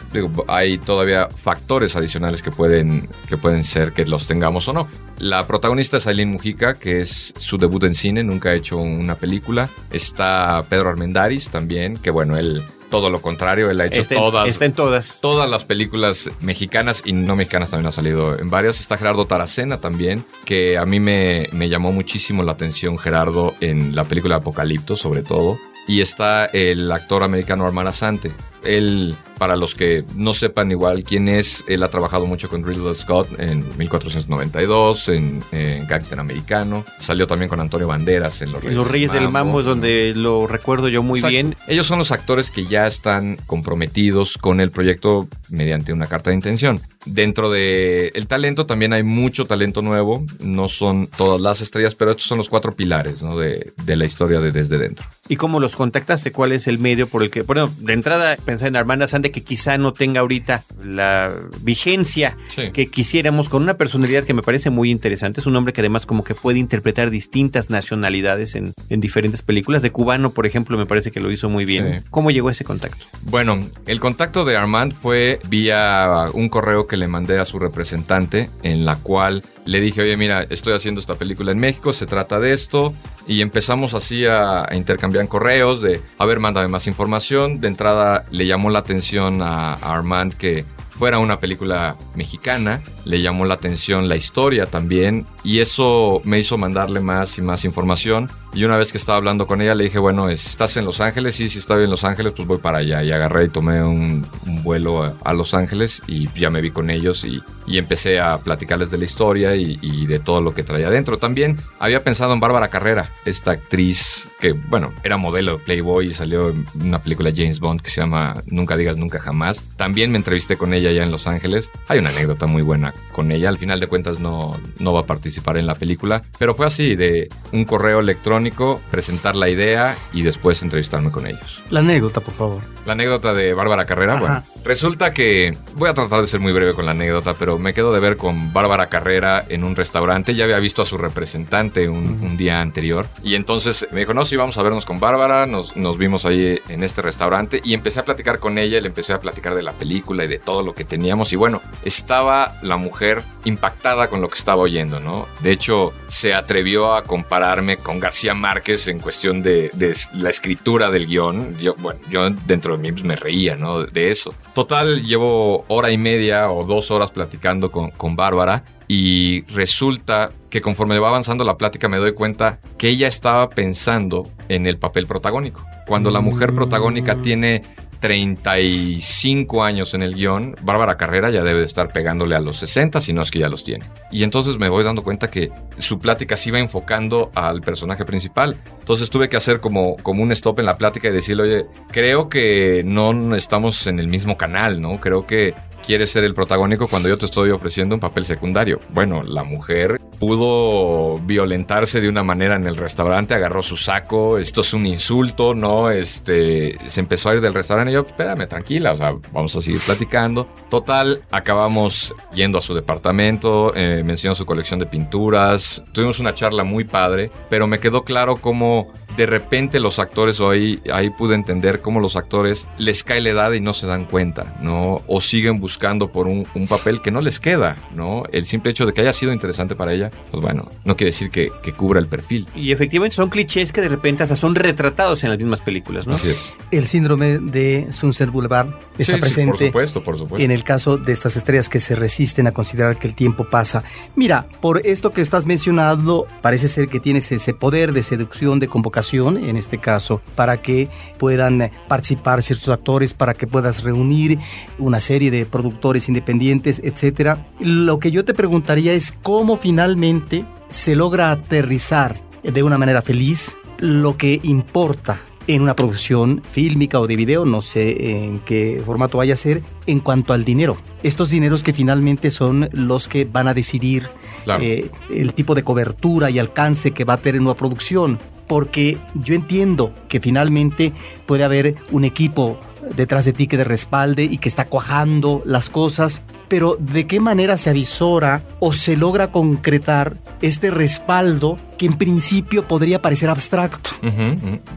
hay 0.48 0.78
todavía 0.78 1.28
factores 1.28 1.96
adicionales 1.96 2.42
que 2.42 2.50
pueden, 2.50 3.08
que 3.28 3.36
pueden 3.36 3.64
ser 3.64 3.92
que 3.92 4.06
los 4.06 4.26
tengamos 4.26 4.66
o 4.68 4.72
no. 4.72 4.88
La 5.18 5.46
protagonista 5.46 5.98
es 5.98 6.06
Aileen 6.06 6.32
Mujica, 6.32 6.74
que 6.74 7.00
es 7.00 7.32
su 7.38 7.56
debut 7.56 7.84
en 7.84 7.94
cine, 7.94 8.24
nunca 8.24 8.50
ha 8.50 8.54
hecho 8.54 8.78
una 8.78 9.14
película. 9.14 9.68
Está 9.92 10.64
Pedro 10.68 10.88
Armendáriz 10.88 11.50
también, 11.50 11.96
que 11.96 12.10
bueno, 12.10 12.36
él 12.36 12.64
todo 12.94 13.10
lo 13.10 13.20
contrario, 13.20 13.70
él 13.70 13.80
ha 13.80 13.86
hecho 13.86 14.00
Está 14.02 14.14
en- 14.14 14.20
todas, 14.20 14.48
está 14.48 14.64
en 14.66 14.72
todas. 14.72 15.18
todas 15.20 15.50
las 15.50 15.64
películas 15.64 16.30
mexicanas 16.40 17.02
y 17.04 17.12
no 17.12 17.34
mexicanas 17.34 17.70
también 17.70 17.88
ha 17.88 17.92
salido 17.92 18.38
en 18.38 18.50
varias. 18.50 18.80
Está 18.80 18.96
Gerardo 18.96 19.26
Taracena 19.26 19.78
también, 19.78 20.24
que 20.44 20.78
a 20.78 20.84
mí 20.86 21.00
me, 21.00 21.48
me 21.52 21.68
llamó 21.68 21.90
muchísimo 21.92 22.42
la 22.44 22.52
atención 22.52 22.96
Gerardo 22.98 23.54
en 23.60 23.96
la 23.96 24.04
película 24.04 24.36
Apocalipto, 24.36 24.94
sobre 24.94 25.22
todo. 25.22 25.58
Y 25.86 26.00
está 26.02 26.46
el 26.46 26.90
actor 26.92 27.22
americano 27.24 27.66
Armand 27.66 27.88
Asante. 27.88 28.32
Él, 28.64 29.14
para 29.38 29.56
los 29.56 29.74
que 29.74 30.04
no 30.14 30.34
sepan 30.34 30.70
igual 30.70 31.04
quién 31.04 31.28
es, 31.28 31.64
él 31.68 31.82
ha 31.82 31.88
trabajado 31.88 32.26
mucho 32.26 32.48
con 32.48 32.64
Ridley 32.64 32.94
Scott 32.94 33.28
en 33.38 33.66
1492, 33.76 35.08
en, 35.08 35.42
en 35.52 35.86
Gangster 35.86 36.18
Americano. 36.20 36.84
Salió 36.98 37.26
también 37.26 37.48
con 37.48 37.60
Antonio 37.60 37.86
Banderas 37.86 38.42
en 38.42 38.52
Los 38.52 38.62
Reyes, 38.62 38.76
Los 38.76 38.88
Reyes 38.88 39.12
del 39.12 39.28
Mambo 39.28 39.60
es 39.60 39.66
donde 39.66 40.12
lo 40.14 40.46
recuerdo 40.46 40.88
yo 40.88 41.02
muy 41.02 41.18
Exacto. 41.18 41.30
bien. 41.30 41.56
Ellos 41.66 41.86
son 41.86 41.98
los 41.98 42.12
actores 42.12 42.50
que 42.50 42.66
ya 42.66 42.86
están 42.86 43.36
comprometidos 43.46 44.38
con 44.38 44.60
el 44.60 44.70
proyecto 44.70 45.28
mediante 45.48 45.92
una 45.92 46.06
carta 46.06 46.30
de 46.30 46.36
intención. 46.36 46.80
Dentro 47.06 47.50
de 47.50 48.12
el 48.14 48.26
talento 48.26 48.64
también 48.64 48.92
hay 48.94 49.02
mucho 49.02 49.44
talento 49.44 49.82
nuevo. 49.82 50.24
No 50.40 50.68
son 50.68 51.06
todas 51.06 51.40
las 51.40 51.60
estrellas, 51.60 51.94
pero 51.94 52.12
estos 52.12 52.26
son 52.26 52.38
los 52.38 52.48
cuatro 52.48 52.74
pilares 52.74 53.20
¿no? 53.20 53.36
de, 53.36 53.72
de 53.84 53.96
la 53.96 54.06
historia 54.06 54.40
de 54.40 54.52
Desde 54.52 54.78
Dentro. 54.78 55.06
¿Y 55.28 55.36
cómo 55.36 55.60
los 55.60 55.76
contactaste? 55.76 56.32
¿Cuál 56.32 56.52
es 56.52 56.66
el 56.66 56.78
medio 56.78 57.06
por 57.06 57.22
el 57.22 57.30
que, 57.30 57.42
bueno, 57.42 57.70
de 57.78 57.92
entrada 57.92 58.36
pensé 58.54 58.68
en 58.68 58.76
Armanda 58.76 59.08
Sande 59.08 59.32
que 59.32 59.42
quizá 59.42 59.76
no 59.78 59.92
tenga 59.92 60.20
ahorita 60.20 60.62
la 60.84 61.32
vigencia 61.60 62.36
Sí. 62.48 62.70
que 62.72 62.86
quisiéramos 62.86 63.48
con 63.48 63.62
una 63.62 63.74
personalidad 63.74 64.24
que 64.24 64.34
me 64.34 64.42
parece 64.42 64.70
muy 64.70 64.90
interesante. 64.90 65.40
Es 65.40 65.46
un 65.46 65.56
hombre 65.56 65.72
que 65.72 65.80
además 65.80 66.06
como 66.06 66.24
que 66.24 66.34
puede 66.34 66.58
interpretar 66.58 67.10
distintas 67.10 67.70
nacionalidades 67.70 68.54
en, 68.54 68.74
en 68.88 69.00
diferentes 69.00 69.42
películas. 69.42 69.82
De 69.82 69.90
cubano, 69.90 70.30
por 70.30 70.46
ejemplo, 70.46 70.76
me 70.78 70.86
parece 70.86 71.10
que 71.10 71.20
lo 71.20 71.30
hizo 71.30 71.48
muy 71.48 71.64
bien. 71.64 72.02
Sí. 72.02 72.08
¿Cómo 72.10 72.30
llegó 72.30 72.50
ese 72.50 72.64
contacto? 72.64 73.04
Bueno, 73.22 73.58
el 73.86 74.00
contacto 74.00 74.44
de 74.44 74.56
Armand 74.56 74.92
fue 74.94 75.38
vía 75.48 76.26
un 76.32 76.48
correo 76.48 76.86
que 76.86 76.96
le 76.96 77.08
mandé 77.08 77.38
a 77.38 77.44
su 77.44 77.58
representante, 77.58 78.50
en 78.62 78.84
la 78.84 78.96
cual 78.96 79.42
le 79.64 79.80
dije, 79.80 80.02
oye, 80.02 80.16
mira, 80.16 80.46
estoy 80.50 80.74
haciendo 80.74 81.00
esta 81.00 81.14
película 81.16 81.52
en 81.52 81.58
México, 81.58 81.92
se 81.92 82.06
trata 82.06 82.38
de 82.40 82.52
esto. 82.52 82.94
Y 83.26 83.40
empezamos 83.40 83.94
así 83.94 84.26
a, 84.26 84.64
a 84.70 84.76
intercambiar 84.76 85.26
correos 85.28 85.80
de, 85.80 86.02
a 86.18 86.26
ver, 86.26 86.40
mándame 86.40 86.68
más 86.68 86.86
información. 86.86 87.58
De 87.60 87.68
entrada 87.68 88.26
le 88.30 88.46
llamó 88.46 88.68
la 88.68 88.80
atención 88.80 89.40
a, 89.40 89.72
a 89.74 89.94
Armand 89.94 90.34
que 90.34 90.66
fuera 90.94 91.18
una 91.18 91.40
película 91.40 91.96
mexicana, 92.14 92.80
le 93.04 93.20
llamó 93.20 93.44
la 93.46 93.54
atención 93.54 94.08
la 94.08 94.14
historia 94.14 94.66
también 94.66 95.26
y 95.42 95.58
eso 95.58 96.22
me 96.24 96.38
hizo 96.38 96.56
mandarle 96.56 97.00
más 97.00 97.36
y 97.36 97.42
más 97.42 97.64
información 97.64 98.30
y 98.54 98.64
una 98.64 98.76
vez 98.76 98.92
que 98.92 98.98
estaba 98.98 99.18
hablando 99.18 99.46
con 99.46 99.60
ella 99.60 99.74
le 99.74 99.84
dije, 99.84 99.98
bueno, 99.98 100.28
¿estás 100.28 100.76
en 100.76 100.84
Los 100.84 101.00
Ángeles? 101.00 101.34
Sí, 101.34 101.48
sí 101.48 101.58
estoy 101.58 101.84
en 101.84 101.90
Los 101.90 102.04
Ángeles, 102.04 102.32
pues 102.36 102.46
voy 102.46 102.58
para 102.58 102.78
allá 102.78 103.02
y 103.02 103.12
agarré 103.12 103.44
y 103.44 103.48
tomé 103.48 103.82
un, 103.82 104.26
un 104.46 104.62
vuelo 104.62 105.02
a, 105.02 105.14
a 105.24 105.32
Los 105.34 105.54
Ángeles 105.54 106.02
y 106.06 106.28
ya 106.38 106.50
me 106.50 106.60
vi 106.60 106.70
con 106.70 106.90
ellos 106.90 107.24
y, 107.24 107.42
y 107.66 107.78
empecé 107.78 108.20
a 108.20 108.38
platicarles 108.38 108.90
de 108.90 108.98
la 108.98 109.04
historia 109.04 109.56
y, 109.56 109.78
y 109.82 110.06
de 110.06 110.18
todo 110.18 110.40
lo 110.40 110.54
que 110.54 110.62
traía 110.62 110.88
adentro. 110.88 111.18
También 111.18 111.58
había 111.78 112.04
pensado 112.04 112.32
en 112.32 112.40
Bárbara 112.40 112.68
Carrera, 112.68 113.10
esta 113.24 113.52
actriz 113.52 114.28
que, 114.40 114.52
bueno, 114.52 114.92
era 115.02 115.16
modelo 115.16 115.58
de 115.58 115.64
Playboy 115.64 116.08
y 116.08 116.14
salió 116.14 116.50
en 116.50 116.66
una 116.80 117.02
película 117.02 117.32
James 117.34 117.60
Bond 117.60 117.80
que 117.80 117.90
se 117.90 118.00
llama 118.00 118.42
Nunca 118.46 118.76
digas 118.76 118.96
nunca 118.96 119.18
jamás. 119.18 119.62
También 119.76 120.12
me 120.12 120.18
entrevisté 120.18 120.56
con 120.56 120.74
ella 120.74 120.90
allá 120.90 121.02
en 121.02 121.10
Los 121.10 121.26
Ángeles. 121.26 121.70
Hay 121.88 121.98
una 121.98 122.10
anécdota 122.10 122.46
muy 122.46 122.62
buena 122.62 122.94
con 123.12 123.32
ella. 123.32 123.48
Al 123.48 123.58
final 123.58 123.80
de 123.80 123.86
cuentas 123.86 124.20
no, 124.20 124.60
no 124.78 124.92
va 124.92 125.00
a 125.00 125.06
participar 125.06 125.56
en 125.56 125.66
la 125.66 125.74
película, 125.74 126.22
pero 126.38 126.54
fue 126.54 126.66
así, 126.66 126.94
de 126.94 127.28
un 127.52 127.64
correo 127.64 128.00
electrónico, 128.00 128.43
presentar 128.90 129.36
la 129.36 129.48
idea 129.48 129.96
y 130.12 130.22
después 130.22 130.62
entrevistarme 130.62 131.10
con 131.10 131.26
ellos. 131.26 131.60
La 131.70 131.80
anécdota, 131.80 132.20
por 132.20 132.34
favor. 132.34 132.62
La 132.86 132.92
anécdota 132.92 133.32
de 133.34 133.54
Bárbara 133.54 133.84
Carrera, 133.86 134.14
Ajá. 134.14 134.20
bueno, 134.20 134.44
resulta 134.64 135.12
que 135.12 135.56
voy 135.74 135.88
a 135.88 135.94
tratar 135.94 136.20
de 136.20 136.26
ser 136.26 136.40
muy 136.40 136.52
breve 136.52 136.74
con 136.74 136.86
la 136.86 136.92
anécdota, 136.92 137.34
pero 137.34 137.58
me 137.58 137.74
quedo 137.74 137.92
de 137.92 138.00
ver 138.00 138.16
con 138.16 138.52
Bárbara 138.52 138.88
Carrera 138.88 139.44
en 139.48 139.64
un 139.64 139.76
restaurante. 139.76 140.34
Ya 140.34 140.44
había 140.44 140.58
visto 140.58 140.82
a 140.82 140.84
su 140.84 140.98
representante 140.98 141.88
un, 141.88 142.18
un 142.22 142.36
día 142.36 142.60
anterior 142.60 143.06
y 143.22 143.34
entonces 143.34 143.86
me 143.92 144.00
dijo, 144.00 144.14
no, 144.14 144.24
sí, 144.24 144.36
vamos 144.36 144.56
a 144.58 144.62
vernos 144.62 144.84
con 144.84 145.00
Bárbara. 145.00 145.46
Nos, 145.46 145.76
nos 145.76 145.98
vimos 145.98 146.24
ahí 146.24 146.58
en 146.68 146.82
este 146.82 147.02
restaurante 147.02 147.60
y 147.62 147.74
empecé 147.74 148.00
a 148.00 148.04
platicar 148.04 148.38
con 148.38 148.58
ella. 148.58 148.78
y 148.78 148.80
Le 148.80 148.88
empecé 148.88 149.12
a 149.12 149.20
platicar 149.20 149.54
de 149.54 149.62
la 149.62 149.72
película 149.72 150.24
y 150.24 150.28
de 150.28 150.38
todo 150.38 150.62
lo 150.62 150.74
que 150.74 150.84
teníamos. 150.84 151.32
Y 151.32 151.36
bueno, 151.36 151.60
estaba 151.84 152.58
la 152.62 152.76
mujer 152.76 153.22
impactada 153.44 154.08
con 154.08 154.20
lo 154.20 154.28
que 154.28 154.38
estaba 154.38 154.62
oyendo, 154.62 155.00
¿no? 155.00 155.28
De 155.40 155.52
hecho, 155.52 155.92
se 156.08 156.34
atrevió 156.34 156.94
a 156.94 157.04
compararme 157.04 157.76
con 157.76 158.00
García 158.00 158.34
Márquez 158.34 158.88
en 158.88 158.98
cuestión 159.00 159.42
de, 159.42 159.70
de 159.74 159.94
la 160.14 160.30
escritura 160.30 160.90
del 160.90 161.06
guion. 161.06 161.58
Yo, 161.58 161.74
bueno, 161.76 162.00
yo 162.10 162.30
dentro 162.30 162.76
de 162.76 162.82
mí 162.82 162.92
pues, 162.92 163.04
me 163.04 163.16
reía, 163.16 163.56
¿no? 163.56 163.82
De 163.84 164.10
eso. 164.10 164.34
Total, 164.54 165.02
llevo 165.02 165.64
hora 165.66 165.90
y 165.90 165.98
media 165.98 166.50
o 166.50 166.64
dos 166.64 166.92
horas 166.92 167.10
platicando 167.10 167.72
con, 167.72 167.90
con 167.90 168.14
Bárbara 168.14 168.62
y 168.86 169.42
resulta 169.46 170.30
que 170.48 170.60
conforme 170.60 170.98
va 171.00 171.08
avanzando 171.08 171.42
la 171.42 171.58
plática 171.58 171.88
me 171.88 171.96
doy 171.96 172.12
cuenta 172.12 172.60
que 172.78 172.88
ella 172.88 173.08
estaba 173.08 173.48
pensando 173.50 174.28
en 174.48 174.66
el 174.66 174.78
papel 174.78 175.08
protagónico. 175.08 175.66
Cuando 175.88 176.12
la 176.12 176.20
mujer 176.20 176.54
protagónica 176.54 177.16
tiene 177.16 177.62
35 178.04 179.64
años 179.64 179.94
en 179.94 180.02
el 180.02 180.14
guion, 180.14 180.54
Bárbara 180.60 180.98
Carrera 180.98 181.30
ya 181.30 181.42
debe 181.42 181.60
de 181.60 181.64
estar 181.64 181.90
pegándole 181.90 182.36
a 182.36 182.40
los 182.40 182.58
60, 182.58 183.00
si 183.00 183.14
no 183.14 183.22
es 183.22 183.30
que 183.30 183.38
ya 183.38 183.48
los 183.48 183.64
tiene. 183.64 183.86
Y 184.10 184.24
entonces 184.24 184.58
me 184.58 184.68
voy 184.68 184.84
dando 184.84 185.02
cuenta 185.02 185.30
que 185.30 185.50
su 185.78 185.98
plática 185.98 186.36
se 186.36 186.50
iba 186.50 186.58
enfocando 186.58 187.30
al 187.34 187.62
personaje 187.62 188.04
principal. 188.04 188.60
Entonces 188.78 189.08
tuve 189.08 189.30
que 189.30 189.38
hacer 189.38 189.60
como, 189.60 189.96
como 189.96 190.22
un 190.22 190.32
stop 190.32 190.58
en 190.58 190.66
la 190.66 190.76
plática 190.76 191.08
y 191.08 191.12
decirle, 191.12 191.42
oye, 191.44 191.66
creo 191.92 192.28
que 192.28 192.82
no 192.84 193.34
estamos 193.34 193.86
en 193.86 193.98
el 193.98 194.08
mismo 194.08 194.36
canal, 194.36 194.82
¿no? 194.82 195.00
Creo 195.00 195.24
que 195.24 195.54
quieres 195.86 196.10
ser 196.10 196.24
el 196.24 196.34
protagónico 196.34 196.88
cuando 196.88 197.08
yo 197.08 197.18
te 197.18 197.26
estoy 197.26 197.50
ofreciendo 197.50 197.94
un 197.94 198.00
papel 198.00 198.24
secundario? 198.24 198.80
Bueno, 198.90 199.22
la 199.22 199.44
mujer 199.44 200.00
pudo 200.18 201.18
violentarse 201.18 202.00
de 202.00 202.08
una 202.08 202.22
manera 202.22 202.56
en 202.56 202.66
el 202.66 202.76
restaurante, 202.76 203.34
agarró 203.34 203.62
su 203.62 203.76
saco, 203.76 204.38
esto 204.38 204.62
es 204.62 204.72
un 204.72 204.86
insulto, 204.86 205.54
¿no? 205.54 205.90
Este, 205.90 206.78
se 206.86 207.00
empezó 207.00 207.30
a 207.30 207.34
ir 207.34 207.40
del 207.40 207.54
restaurante 207.54 207.90
y 207.90 207.94
yo, 207.94 208.00
espérame, 208.00 208.48
tranquila, 208.48 208.92
o 208.92 208.96
sea, 208.96 209.14
vamos 209.32 209.54
a 209.56 209.62
seguir 209.62 209.80
platicando. 209.80 210.48
Total, 210.70 211.22
acabamos 211.30 212.14
yendo 212.34 212.58
a 212.58 212.60
su 212.60 212.74
departamento, 212.74 213.72
eh, 213.74 214.02
me 214.04 214.12
enseñó 214.12 214.34
su 214.34 214.46
colección 214.46 214.78
de 214.78 214.86
pinturas, 214.86 215.82
tuvimos 215.92 216.18
una 216.20 216.34
charla 216.34 216.64
muy 216.64 216.84
padre, 216.84 217.30
pero 217.50 217.66
me 217.66 217.78
quedó 217.78 218.04
claro 218.04 218.36
cómo 218.36 218.92
de 219.16 219.26
repente 219.26 219.80
los 219.80 219.98
actores, 219.98 220.40
o 220.40 220.50
ahí, 220.50 220.80
ahí 220.92 221.10
pude 221.10 221.34
entender 221.34 221.80
cómo 221.80 222.00
los 222.00 222.16
actores 222.16 222.66
les 222.78 223.04
cae 223.04 223.20
la 223.20 223.30
edad 223.30 223.52
y 223.52 223.60
no 223.60 223.72
se 223.72 223.86
dan 223.86 224.04
cuenta, 224.04 224.56
¿no? 224.60 225.02
O 225.06 225.20
siguen 225.20 225.60
buscando 225.60 226.10
por 226.10 226.26
un, 226.26 226.46
un 226.54 226.66
papel 226.66 227.00
que 227.00 227.10
no 227.10 227.20
les 227.20 227.40
queda, 227.40 227.76
¿no? 227.94 228.24
El 228.32 228.46
simple 228.46 228.70
hecho 228.70 228.86
de 228.86 228.92
que 228.92 229.00
haya 229.00 229.12
sido 229.12 229.32
interesante 229.32 229.74
para 229.76 229.92
ella, 229.92 230.10
pues 230.30 230.42
bueno, 230.42 230.70
no 230.84 230.96
quiere 230.96 231.10
decir 231.10 231.30
que, 231.30 231.50
que 231.62 231.72
cubra 231.72 232.00
el 232.00 232.06
perfil. 232.06 232.46
Y 232.54 232.72
efectivamente 232.72 233.16
son 233.16 233.30
clichés 233.30 233.72
que 233.72 233.80
de 233.80 233.88
repente 233.88 234.22
hasta 234.22 234.36
son 234.36 234.54
retratados 234.54 235.22
en 235.24 235.30
las 235.30 235.38
mismas 235.38 235.60
películas, 235.60 236.06
¿no? 236.06 236.14
Así 236.14 236.30
es. 236.30 236.54
El 236.70 236.86
síndrome 236.86 237.38
de 237.38 237.88
Sunset 237.90 238.30
Boulevard 238.30 238.68
está 238.98 239.04
Sí, 239.04 239.04
sí, 239.04 239.12
por 239.12 239.20
presente 239.20 239.66
supuesto, 239.66 240.02
por 240.02 240.18
supuesto. 240.18 240.44
en 240.44 240.50
el 240.50 240.64
caso 240.64 240.96
de 240.96 241.12
estas 241.12 241.36
estrellas 241.36 241.68
que 241.68 241.80
se 241.80 241.94
resisten 241.94 242.46
a 242.46 242.52
considerar 242.52 242.98
que 242.98 243.06
el 243.06 243.14
tiempo 243.14 243.48
pasa. 243.48 243.84
Mira, 244.16 244.46
por 244.60 244.80
esto 244.86 245.12
que 245.12 245.20
estás 245.20 245.46
mencionando, 245.46 246.26
parece 246.42 246.68
ser 246.68 246.88
que 246.88 247.00
tienes 247.00 247.30
ese 247.32 247.54
poder 247.54 247.92
de 247.92 248.02
seducción, 248.02 248.58
de 248.60 248.68
convocación, 248.68 249.03
en 249.12 249.56
este 249.56 249.78
caso, 249.78 250.20
para 250.34 250.56
que 250.56 250.88
puedan 251.18 251.70
participar 251.88 252.42
ciertos 252.42 252.68
actores, 252.70 253.14
para 253.14 253.34
que 253.34 253.46
puedas 253.46 253.82
reunir 253.84 254.38
una 254.78 254.98
serie 255.00 255.30
de 255.30 255.46
productores 255.46 256.08
independientes, 256.08 256.80
etcétera. 256.82 257.46
Lo 257.60 257.98
que 257.98 258.10
yo 258.10 258.24
te 258.24 258.34
preguntaría 258.34 258.92
es 258.94 259.12
cómo 259.22 259.56
finalmente 259.56 260.44
se 260.68 260.96
logra 260.96 261.30
aterrizar 261.30 262.20
de 262.42 262.62
una 262.62 262.78
manera 262.78 263.02
feliz 263.02 263.56
lo 263.78 264.16
que 264.16 264.40
importa 264.42 265.20
en 265.46 265.60
una 265.60 265.76
producción 265.76 266.42
fílmica 266.52 266.98
o 266.98 267.06
de 267.06 267.16
video, 267.16 267.44
no 267.44 267.60
sé 267.60 268.12
en 268.24 268.38
qué 268.40 268.82
formato 268.84 269.18
vaya 269.18 269.34
a 269.34 269.36
ser, 269.36 269.62
en 269.86 270.00
cuanto 270.00 270.32
al 270.32 270.42
dinero. 270.42 270.78
Estos 271.02 271.28
dineros 271.28 271.62
que 271.62 271.74
finalmente 271.74 272.30
son 272.30 272.70
los 272.72 273.08
que 273.08 273.26
van 273.26 273.48
a 273.48 273.52
decidir 273.54 274.08
Claro. 274.44 274.62
eh, 274.62 274.90
el 275.10 275.32
tipo 275.34 275.54
de 275.54 275.62
cobertura 275.62 276.30
y 276.30 276.38
alcance 276.38 276.92
que 276.92 277.04
va 277.04 277.14
a 277.14 277.16
tener 277.18 277.40
una 277.40 277.54
producción. 277.54 278.18
Porque 278.46 278.98
yo 279.14 279.34
entiendo 279.34 279.92
que 280.08 280.20
finalmente 280.20 280.92
puede 281.26 281.44
haber 281.44 281.76
un 281.90 282.04
equipo 282.04 282.58
detrás 282.94 283.24
de 283.24 283.32
ti 283.32 283.46
que 283.46 283.56
te 283.56 283.64
respalde 283.64 284.24
y 284.24 284.38
que 284.38 284.48
está 284.48 284.66
cuajando 284.66 285.42
las 285.44 285.70
cosas, 285.70 286.22
pero 286.48 286.76
¿de 286.78 287.06
qué 287.06 287.20
manera 287.20 287.56
se 287.56 287.70
avisora 287.70 288.42
o 288.60 288.72
se 288.72 288.96
logra 288.96 289.30
concretar 289.30 290.18
este 290.42 290.70
respaldo 290.70 291.58
que 291.78 291.86
en 291.86 291.96
principio 291.96 292.68
podría 292.68 293.00
parecer 293.00 293.30
abstracto? 293.30 293.90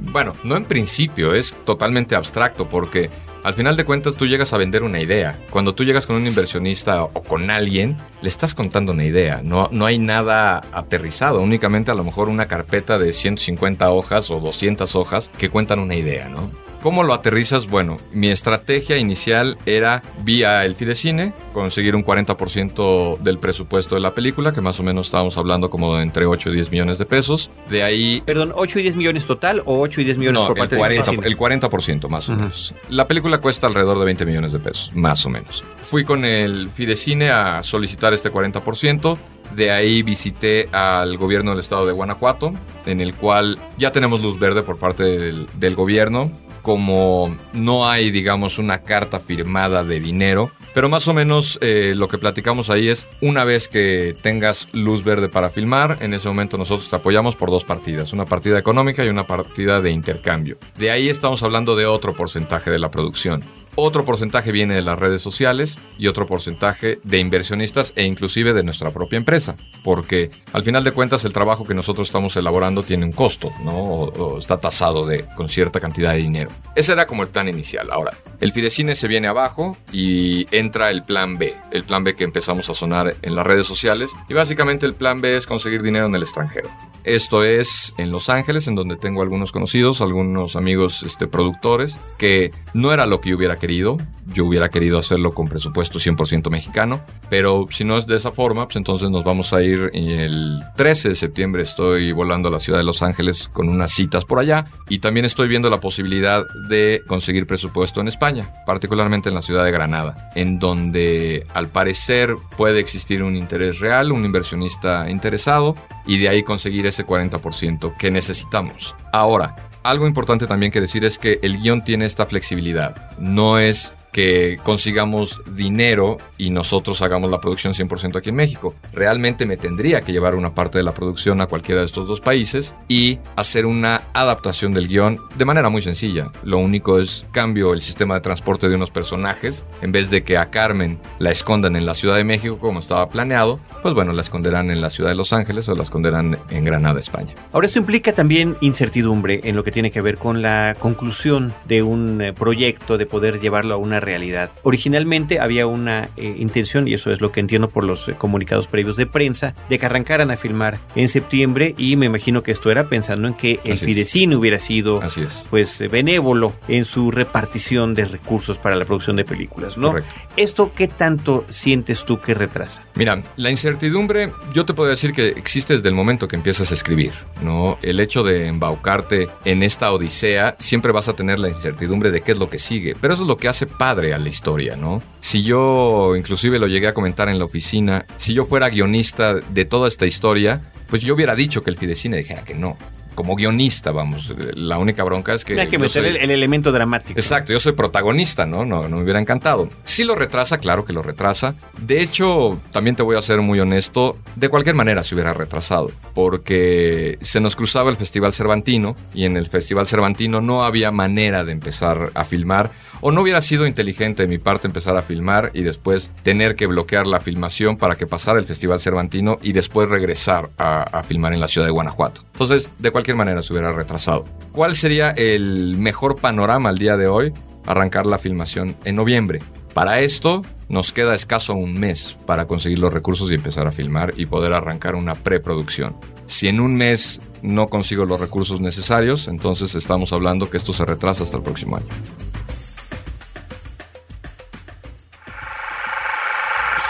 Bueno, 0.01 0.33
no 0.43 0.55
en 0.55 0.65
principio, 0.65 1.33
es 1.33 1.53
totalmente 1.65 2.15
abstracto 2.15 2.67
porque 2.67 3.09
al 3.47 3.53
final 3.53 3.77
de 3.77 3.85
cuentas 3.85 4.17
tú 4.17 4.27
llegas 4.27 4.51
a 4.51 4.57
vender 4.57 4.83
una 4.83 4.99
idea. 4.99 5.39
Cuando 5.51 5.73
tú 5.73 5.85
llegas 5.85 6.05
con 6.05 6.17
un 6.17 6.27
inversionista 6.27 7.05
o 7.05 7.23
con 7.23 7.49
alguien, 7.49 7.95
le 8.21 8.27
estás 8.27 8.53
contando 8.53 8.91
una 8.91 9.05
idea. 9.05 9.39
No, 9.41 9.69
no 9.71 9.85
hay 9.85 9.99
nada 9.99 10.61
aterrizado, 10.73 11.39
únicamente 11.39 11.89
a 11.89 11.95
lo 11.95 12.03
mejor 12.03 12.27
una 12.27 12.47
carpeta 12.47 12.99
de 12.99 13.13
150 13.13 13.89
hojas 13.89 14.29
o 14.31 14.41
200 14.41 14.93
hojas 14.95 15.31
que 15.37 15.49
cuentan 15.49 15.79
una 15.79 15.95
idea, 15.95 16.27
¿no? 16.27 16.51
¿Cómo 16.81 17.03
lo 17.03 17.13
aterrizas? 17.13 17.67
Bueno, 17.67 17.97
mi 18.13 18.29
estrategia 18.29 18.97
inicial 18.97 19.57
era 19.65 20.03
vía 20.23 20.63
el 20.63 20.75
Fidecine, 20.75 21.33
conseguir 21.53 21.95
un 21.95 22.05
40% 22.05 23.19
del 23.19 23.39
presupuesto 23.39 23.95
de 23.95 24.01
la 24.01 24.13
película, 24.13 24.51
que 24.51 24.61
más 24.61 24.79
o 24.79 24.83
menos 24.83 25.07
estábamos 25.07 25.37
hablando 25.37 25.69
como 25.69 25.95
de 25.95 26.03
entre 26.03 26.25
8 26.25 26.49
y 26.49 26.53
10 26.53 26.71
millones 26.71 26.97
de 26.99 27.05
pesos. 27.05 27.49
De 27.69 27.83
ahí 27.83 28.21
Perdón, 28.25 28.51
8 28.55 28.79
y 28.79 28.83
10 28.83 28.95
millones 28.95 29.25
total 29.25 29.61
o 29.65 29.79
8 29.81 30.01
y 30.01 30.03
10 30.03 30.17
millones 30.17 30.41
no, 30.41 30.47
por 30.47 30.57
el 30.57 30.61
parte 30.61 30.77
40, 30.77 31.11
de 31.11 31.27
el 31.27 31.37
40% 31.37 32.09
más 32.09 32.29
o 32.29 32.35
menos. 32.35 32.75
La 32.89 33.07
película 33.07 33.39
cuesta 33.39 33.67
alrededor 33.67 33.99
de 33.99 34.05
20 34.05 34.25
millones 34.25 34.53
de 34.53 34.59
pesos, 34.59 34.91
más 34.93 35.25
o 35.25 35.29
menos. 35.29 35.63
Fui 35.81 36.03
con 36.03 36.25
el 36.25 36.69
Fidecine 36.69 37.31
a 37.31 37.63
solicitar 37.63 38.13
este 38.13 38.31
40%. 38.31 39.17
De 39.55 39.71
ahí 39.71 40.03
visité 40.03 40.67
al 40.73 41.17
gobierno 41.17 41.51
del 41.51 41.61
estado 41.61 41.87
de 41.87 41.93
Guanajuato, 41.93 42.51
en 42.85 42.99
el 42.99 43.15
cual 43.15 43.57
ya 43.77 43.91
tenemos 43.91 44.21
luz 44.21 44.37
verde 44.37 44.61
por 44.61 44.77
parte 44.77 45.03
del, 45.03 45.47
del 45.57 45.75
gobierno. 45.75 46.31
Como 46.67 47.33
no 47.53 47.89
hay, 47.89 48.11
digamos, 48.11 48.59
una 48.59 48.79
carta 48.83 49.21
firmada 49.21 49.85
de 49.85 50.01
dinero, 50.01 50.51
pero 50.73 50.89
más 50.89 51.07
o 51.07 51.13
menos 51.13 51.57
eh, 51.61 51.93
lo 51.95 52.09
que 52.09 52.17
platicamos 52.17 52.69
ahí 52.69 52.89
es, 52.89 53.07
una 53.21 53.45
vez 53.45 53.69
que 53.69 54.17
tengas 54.21 54.67
luz 54.73 55.01
verde 55.01 55.29
para 55.29 55.49
filmar, 55.49 55.99
en 56.01 56.13
ese 56.13 56.27
momento 56.27 56.57
nosotros 56.57 56.89
te 56.89 56.97
apoyamos 56.97 57.37
por 57.37 57.51
dos 57.51 57.63
partidas, 57.63 58.11
una 58.11 58.25
partida 58.25 58.59
económica 58.59 59.05
y 59.05 59.07
una 59.07 59.25
partida 59.25 59.79
de 59.79 59.91
intercambio. 59.91 60.57
De 60.77 60.91
ahí 60.91 61.07
estamos 61.07 61.41
hablando 61.41 61.77
de 61.77 61.85
otro 61.85 62.13
porcentaje 62.13 62.69
de 62.69 62.79
la 62.79 62.91
producción. 62.91 63.45
Otro 63.79 64.05
porcentaje 64.05 64.51
viene 64.51 64.73
de 64.73 64.81
las 64.81 64.97
redes 64.97 65.21
sociales 65.21 65.77
y 65.99 66.07
otro 66.07 66.25
porcentaje 66.25 66.99
de 67.03 67.19
inversionistas 67.19 67.93
e 67.95 68.05
inclusive 68.05 68.53
de 68.53 68.63
nuestra 68.63 68.89
propia 68.89 69.17
empresa. 69.17 69.55
Porque 69.83 70.31
al 70.51 70.63
final 70.63 70.83
de 70.83 70.93
cuentas 70.93 71.25
el 71.25 71.33
trabajo 71.33 71.63
que 71.63 71.75
nosotros 71.75 72.07
estamos 72.07 72.35
elaborando 72.37 72.81
tiene 72.81 73.05
un 73.05 73.11
costo, 73.11 73.51
¿no? 73.63 73.77
O, 73.77 74.39
está 74.39 74.57
tasado 74.57 75.05
de, 75.05 75.25
con 75.35 75.47
cierta 75.47 75.79
cantidad 75.79 76.13
de 76.13 76.17
dinero. 76.17 76.49
Ese 76.75 76.93
era 76.93 77.05
como 77.05 77.21
el 77.21 77.29
plan 77.29 77.49
inicial. 77.49 77.91
Ahora, 77.91 78.17
el 78.41 78.51
Fidecine 78.51 78.95
se 78.95 79.07
viene 79.07 79.27
abajo 79.27 79.77
y 79.91 80.47
entra 80.49 80.89
el 80.89 81.03
plan 81.03 81.37
B. 81.37 81.53
El 81.69 81.83
plan 81.83 82.03
B 82.03 82.15
que 82.15 82.23
empezamos 82.23 82.71
a 82.71 82.73
sonar 82.73 83.15
en 83.21 83.35
las 83.35 83.45
redes 83.45 83.67
sociales. 83.67 84.09
Y 84.27 84.33
básicamente 84.33 84.87
el 84.87 84.95
plan 84.95 85.21
B 85.21 85.37
es 85.37 85.45
conseguir 85.45 85.83
dinero 85.83 86.07
en 86.07 86.15
el 86.15 86.23
extranjero. 86.23 86.71
Esto 87.07 87.45
es 87.45 87.93
en 87.97 88.11
Los 88.11 88.27
Ángeles, 88.27 88.67
en 88.67 88.75
donde 88.75 88.97
tengo 88.97 89.21
algunos 89.21 89.53
conocidos, 89.53 90.01
algunos 90.01 90.57
amigos 90.57 91.03
este, 91.03 91.25
productores, 91.25 91.97
que 92.17 92.51
no 92.73 92.91
era 92.91 93.05
lo 93.05 93.21
que 93.21 93.29
yo 93.29 93.37
hubiera 93.37 93.55
querido. 93.55 93.95
Yo 94.33 94.43
hubiera 94.43 94.67
querido 94.67 94.99
hacerlo 94.99 95.33
con 95.33 95.47
presupuesto 95.47 95.99
100% 95.99 96.49
mexicano, 96.49 96.99
pero 97.29 97.65
si 97.71 97.85
no 97.85 97.97
es 97.97 98.07
de 98.07 98.17
esa 98.17 98.33
forma, 98.33 98.65
pues 98.65 98.75
entonces 98.75 99.09
nos 99.09 99.23
vamos 99.23 99.53
a 99.53 99.63
ir 99.63 99.89
el 99.93 100.59
13 100.75 101.07
de 101.07 101.15
septiembre. 101.15 101.63
Estoy 101.63 102.11
volando 102.11 102.49
a 102.49 102.51
la 102.51 102.59
ciudad 102.59 102.77
de 102.77 102.83
Los 102.83 103.01
Ángeles 103.01 103.47
con 103.53 103.69
unas 103.69 103.93
citas 103.93 104.25
por 104.25 104.39
allá 104.39 104.65
y 104.89 104.99
también 104.99 105.25
estoy 105.25 105.47
viendo 105.47 105.69
la 105.69 105.79
posibilidad 105.79 106.43
de 106.67 107.03
conseguir 107.07 107.47
presupuesto 107.47 108.01
en 108.01 108.09
España, 108.09 108.51
particularmente 108.65 109.29
en 109.29 109.35
la 109.35 109.41
ciudad 109.41 109.63
de 109.63 109.71
Granada, 109.71 110.29
en 110.35 110.59
donde 110.59 111.47
al 111.53 111.69
parecer 111.69 112.35
puede 112.57 112.81
existir 112.81 113.23
un 113.23 113.37
interés 113.37 113.79
real, 113.79 114.11
un 114.11 114.25
inversionista 114.25 115.09
interesado 115.09 115.73
y 116.05 116.17
de 116.17 116.29
ahí 116.29 116.43
conseguir 116.43 116.85
ese 116.85 116.96
40% 117.05 117.95
que 117.97 118.11
necesitamos. 118.11 118.95
Ahora, 119.11 119.55
algo 119.83 120.07
importante 120.07 120.47
también 120.47 120.71
que 120.71 120.81
decir 120.81 121.05
es 121.05 121.17
que 121.17 121.39
el 121.41 121.61
guion 121.61 121.83
tiene 121.83 122.05
esta 122.05 122.25
flexibilidad. 122.25 123.09
No 123.19 123.59
es 123.59 123.93
que 124.11 124.59
consigamos 124.63 125.41
dinero 125.55 126.17
y 126.37 126.49
nosotros 126.49 127.01
hagamos 127.01 127.29
la 127.29 127.39
producción 127.39 127.73
100% 127.73 128.17
aquí 128.17 128.29
en 128.29 128.35
México. 128.35 128.73
Realmente 128.93 129.45
me 129.45 129.57
tendría 129.57 130.01
que 130.01 130.11
llevar 130.11 130.35
una 130.35 130.53
parte 130.53 130.77
de 130.77 130.83
la 130.83 130.93
producción 130.93 131.41
a 131.41 131.47
cualquiera 131.47 131.81
de 131.81 131.87
estos 131.87 132.07
dos 132.07 132.21
países 132.21 132.73
y 132.87 133.19
hacer 133.35 133.65
una 133.65 134.03
adaptación 134.13 134.73
del 134.73 134.87
guion 134.87 135.19
de 135.35 135.45
manera 135.45 135.69
muy 135.69 135.81
sencilla. 135.81 136.31
Lo 136.43 136.57
único 136.57 136.99
es 136.99 137.25
cambio 137.31 137.73
el 137.73 137.81
sistema 137.81 138.15
de 138.15 138.21
transporte 138.21 138.69
de 138.69 138.75
unos 138.75 138.91
personajes. 138.91 139.65
En 139.81 139.91
vez 139.91 140.09
de 140.09 140.23
que 140.23 140.37
a 140.37 140.49
Carmen 140.49 140.99
la 141.19 141.31
escondan 141.31 141.75
en 141.75 141.85
la 141.85 141.93
Ciudad 141.93 142.15
de 142.15 142.23
México 142.23 142.57
como 142.59 142.79
estaba 142.79 143.09
planeado, 143.09 143.59
pues 143.81 143.93
bueno, 143.93 144.13
la 144.13 144.21
esconderán 144.21 144.71
en 144.71 144.81
la 144.81 144.89
Ciudad 144.89 145.09
de 145.09 145.15
Los 145.15 145.33
Ángeles 145.33 145.69
o 145.69 145.75
la 145.75 145.83
esconderán 145.83 146.37
en 146.49 146.65
Granada, 146.65 146.99
España. 146.99 147.33
Ahora, 147.51 147.67
esto 147.67 147.79
implica 147.79 148.13
también 148.13 148.55
incertidumbre 148.61 149.41
en 149.43 149.55
lo 149.55 149.63
que 149.63 149.71
tiene 149.71 149.91
que 149.91 150.01
ver 150.01 150.17
con 150.17 150.41
la 150.41 150.75
conclusión 150.79 151.53
de 151.65 151.83
un 151.83 152.21
eh, 152.21 152.33
proyecto, 152.33 152.97
de 152.97 153.05
poder 153.05 153.39
llevarlo 153.39 153.75
a 153.75 153.77
una 153.77 153.96
realidad. 153.99 154.51
Originalmente 154.63 155.39
había 155.39 155.67
una 155.67 156.09
eh, 156.17 156.35
intención, 156.37 156.87
y 156.87 156.93
eso 156.93 157.11
es 157.11 157.21
lo 157.21 157.31
que 157.31 157.39
entiendo 157.39 157.69
por 157.69 157.83
los 157.83 158.07
eh, 158.07 158.13
comunicados 158.17 158.67
previos 158.67 158.97
de 158.97 159.05
prensa, 159.05 159.53
de 159.69 159.79
que 159.79 159.85
arrancaran 159.85 160.31
a 160.31 160.37
filmar 160.37 160.79
en 160.95 161.09
septiembre, 161.09 161.75
y 161.77 161.95
me 161.95 162.05
imagino 162.05 162.43
que 162.43 162.51
esto 162.51 162.71
era 162.71 162.89
pensando 162.89 163.27
en 163.27 163.33
que 163.33 163.59
el. 163.63 163.77
Fidecine 163.77 164.35
hubiera 164.35 164.59
sido 164.59 165.01
Así 165.01 165.21
es. 165.21 165.45
pues 165.49 165.79
eh, 165.81 165.87
benévolo 165.87 166.53
en 166.67 166.83
su 166.83 167.11
repartición 167.11 167.93
de 167.93 168.05
recursos 168.05 168.57
para 168.57 168.75
la 168.75 168.85
producción 168.85 169.15
de 169.15 169.25
películas, 169.25 169.77
¿no? 169.77 169.89
Correcto. 169.89 170.13
¿Esto 170.35 170.71
qué 170.75 170.87
tanto 170.87 171.45
sientes 171.49 172.05
tú 172.05 172.19
que 172.19 172.33
retrasa? 172.33 172.83
Mira, 172.95 173.23
la 173.35 173.49
incertidumbre, 173.49 174.31
yo 174.53 174.65
te 174.65 174.73
podría 174.73 174.91
decir 174.91 175.13
que 175.13 175.29
existe 175.29 175.75
desde 175.75 175.89
el 175.89 175.95
momento 175.95 176.27
que 176.27 176.35
empiezas 176.35 176.71
a 176.71 176.73
escribir, 176.73 177.13
¿no? 177.41 177.77
El 177.81 177.99
hecho 177.99 178.23
de 178.23 178.47
embaucarte 178.47 179.27
en 179.45 179.63
esta 179.63 179.91
odisea, 179.91 180.55
siempre 180.59 180.91
vas 180.91 181.07
a 181.07 181.13
tener 181.13 181.39
la 181.39 181.49
incertidumbre 181.49 182.11
de 182.11 182.21
qué 182.21 182.33
es 182.33 182.37
lo 182.37 182.49
que 182.49 182.59
sigue, 182.59 182.95
pero 182.99 183.13
eso 183.13 183.23
es 183.23 183.27
lo 183.27 183.37
que 183.37 183.47
hace 183.47 183.65
padre 183.87 184.13
a 184.13 184.19
la 184.19 184.27
historia, 184.27 184.75
¿no? 184.75 185.01
Si 185.21 185.43
yo, 185.43 186.13
inclusive 186.17 186.59
lo 186.59 186.67
llegué 186.67 186.89
a 186.89 186.93
comentar 186.93 187.29
en 187.29 187.39
la 187.39 187.45
oficina, 187.45 188.05
si 188.17 188.33
yo 188.33 188.43
fuera 188.43 188.67
guionista 188.67 189.35
de 189.35 189.63
toda 189.63 189.87
esta 189.87 190.05
historia, 190.05 190.61
pues 190.87 191.03
yo 191.03 191.15
hubiera 191.15 191.35
dicho 191.35 191.63
que 191.63 191.69
el 191.69 191.77
Fidecine 191.77 192.17
dijera 192.17 192.43
que 192.43 192.53
no. 192.53 192.75
Como 193.17 193.35
guionista, 193.35 193.91
vamos. 193.91 194.31
La 194.53 194.77
única 194.77 195.03
bronca 195.03 195.33
es 195.33 195.43
que... 195.43 195.59
Hay 195.59 195.67
que 195.67 195.79
meter 195.79 196.03
soy- 196.03 196.11
el, 196.11 196.17
el 196.17 196.29
elemento 196.29 196.71
dramático. 196.71 197.19
Exacto, 197.19 197.51
yo 197.51 197.59
soy 197.59 197.71
protagonista, 197.71 198.45
¿no? 198.45 198.63
¿no? 198.63 198.87
No 198.87 198.97
me 198.97 199.03
hubiera 199.03 199.19
encantado. 199.19 199.67
Sí 199.83 200.03
lo 200.03 200.13
retrasa, 200.13 200.59
claro 200.59 200.85
que 200.85 200.93
lo 200.93 201.01
retrasa. 201.01 201.55
De 201.81 201.99
hecho, 201.99 202.59
también 202.71 202.95
te 202.95 203.01
voy 203.01 203.17
a 203.17 203.21
ser 203.23 203.41
muy 203.41 203.59
honesto, 203.59 204.19
de 204.35 204.49
cualquier 204.49 204.75
manera 204.75 205.03
se 205.03 205.15
hubiera 205.15 205.33
retrasado, 205.33 205.89
porque 206.13 207.17
se 207.21 207.39
nos 207.39 207.55
cruzaba 207.55 207.89
el 207.89 207.97
Festival 207.97 208.33
Cervantino 208.33 208.95
y 209.15 209.25
en 209.25 209.35
el 209.35 209.47
Festival 209.47 209.87
Cervantino 209.87 210.41
no 210.41 210.63
había 210.63 210.91
manera 210.91 211.43
de 211.43 211.53
empezar 211.53 212.11
a 212.13 212.23
filmar, 212.23 212.71
o 212.99 213.11
no 213.11 213.21
hubiera 213.21 213.41
sido 213.41 213.65
inteligente 213.67 214.23
de 214.23 214.27
mi 214.27 214.37
parte 214.39 214.67
empezar 214.67 214.97
a 214.97 215.01
filmar 215.03 215.51
y 215.53 215.61
después 215.61 216.09
tener 216.23 216.55
que 216.55 216.65
bloquear 216.67 217.07
la 217.07 217.19
filmación 217.19 217.77
para 217.77 217.95
que 217.95 218.07
pasara 218.07 218.39
el 218.39 218.45
Festival 218.45 218.79
Cervantino 218.79 219.37
y 219.41 219.53
después 219.53 219.87
regresar 219.87 220.49
a, 220.57 220.81
a 220.81 221.03
filmar 221.03 221.33
en 221.33 221.39
la 221.39 221.47
ciudad 221.47 221.67
de 221.67 221.71
Guanajuato. 221.71 222.21
Entonces, 222.33 222.69
de 222.79 222.91
cualquier 222.91 223.06
manera 223.13 223.41
se 223.43 223.53
hubiera 223.53 223.73
retrasado. 223.73 224.25
¿Cuál 224.51 224.75
sería 224.75 225.11
el 225.11 225.77
mejor 225.77 226.15
panorama 226.19 226.69
al 226.69 226.77
día 226.77 226.97
de 226.97 227.07
hoy? 227.07 227.33
Arrancar 227.65 228.05
la 228.05 228.17
filmación 228.17 228.75
en 228.83 228.95
noviembre. 228.95 229.41
Para 229.73 229.99
esto 229.99 230.41
nos 230.69 230.91
queda 230.91 231.13
escaso 231.13 231.53
un 231.53 231.79
mes 231.79 232.17
para 232.25 232.45
conseguir 232.45 232.79
los 232.79 232.93
recursos 232.93 233.29
y 233.31 233.35
empezar 233.35 233.67
a 233.67 233.71
filmar 233.71 234.13
y 234.17 234.25
poder 234.25 234.53
arrancar 234.53 234.95
una 234.95 235.15
preproducción. 235.15 235.95
Si 236.25 236.47
en 236.47 236.59
un 236.59 236.75
mes 236.75 237.21
no 237.41 237.67
consigo 237.67 238.05
los 238.05 238.19
recursos 238.19 238.59
necesarios, 238.59 239.27
entonces 239.27 239.75
estamos 239.75 240.11
hablando 240.13 240.49
que 240.49 240.57
esto 240.57 240.73
se 240.73 240.85
retrasa 240.85 241.23
hasta 241.23 241.37
el 241.37 241.43
próximo 241.43 241.77
año. 241.77 241.87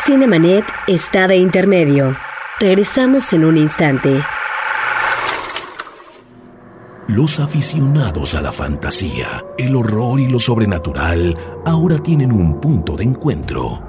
Cinemanet 0.05 0.63
está 0.87 1.27
de 1.27 1.35
intermedio. 1.35 2.15
Regresamos 2.59 3.33
en 3.33 3.43
un 3.43 3.57
instante. 3.57 4.23
Los 7.07 7.39
aficionados 7.39 8.35
a 8.35 8.41
la 8.41 8.51
fantasía, 8.51 9.45
el 9.57 9.77
horror 9.77 10.19
y 10.19 10.27
lo 10.27 10.39
sobrenatural 10.39 11.37
ahora 11.65 11.99
tienen 11.99 12.33
un 12.33 12.59
punto 12.59 12.97
de 12.97 13.05
encuentro. 13.05 13.81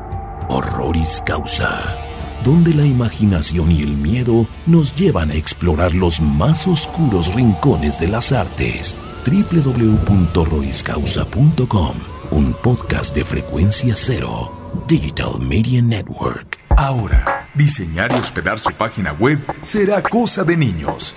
Horroris 0.49 1.21
Causa, 1.27 1.97
donde 2.45 2.73
la 2.73 2.87
imaginación 2.87 3.73
y 3.73 3.83
el 3.83 3.97
miedo 3.97 4.47
nos 4.67 4.95
llevan 4.95 5.33
a 5.33 5.35
explorar 5.35 5.97
los 5.97 6.21
más 6.21 6.69
oscuros 6.69 7.35
rincones 7.35 7.99
de 7.99 8.07
las 8.07 8.31
artes. 8.31 8.97
www.horroriscausa.com, 9.27 11.97
un 12.31 12.55
podcast 12.63 13.17
de 13.17 13.25
frecuencia 13.25 13.95
cero, 13.97 14.53
Digital 14.87 15.41
Media 15.41 15.83
Network. 15.83 16.57
Ahora, 16.77 17.49
diseñar 17.57 18.13
y 18.13 18.15
hospedar 18.15 18.61
su 18.61 18.71
página 18.75 19.13
web 19.13 19.41
será 19.63 20.01
cosa 20.03 20.45
de 20.45 20.57
niños. 20.57 21.17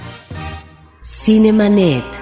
Cinemanet. 1.02 2.22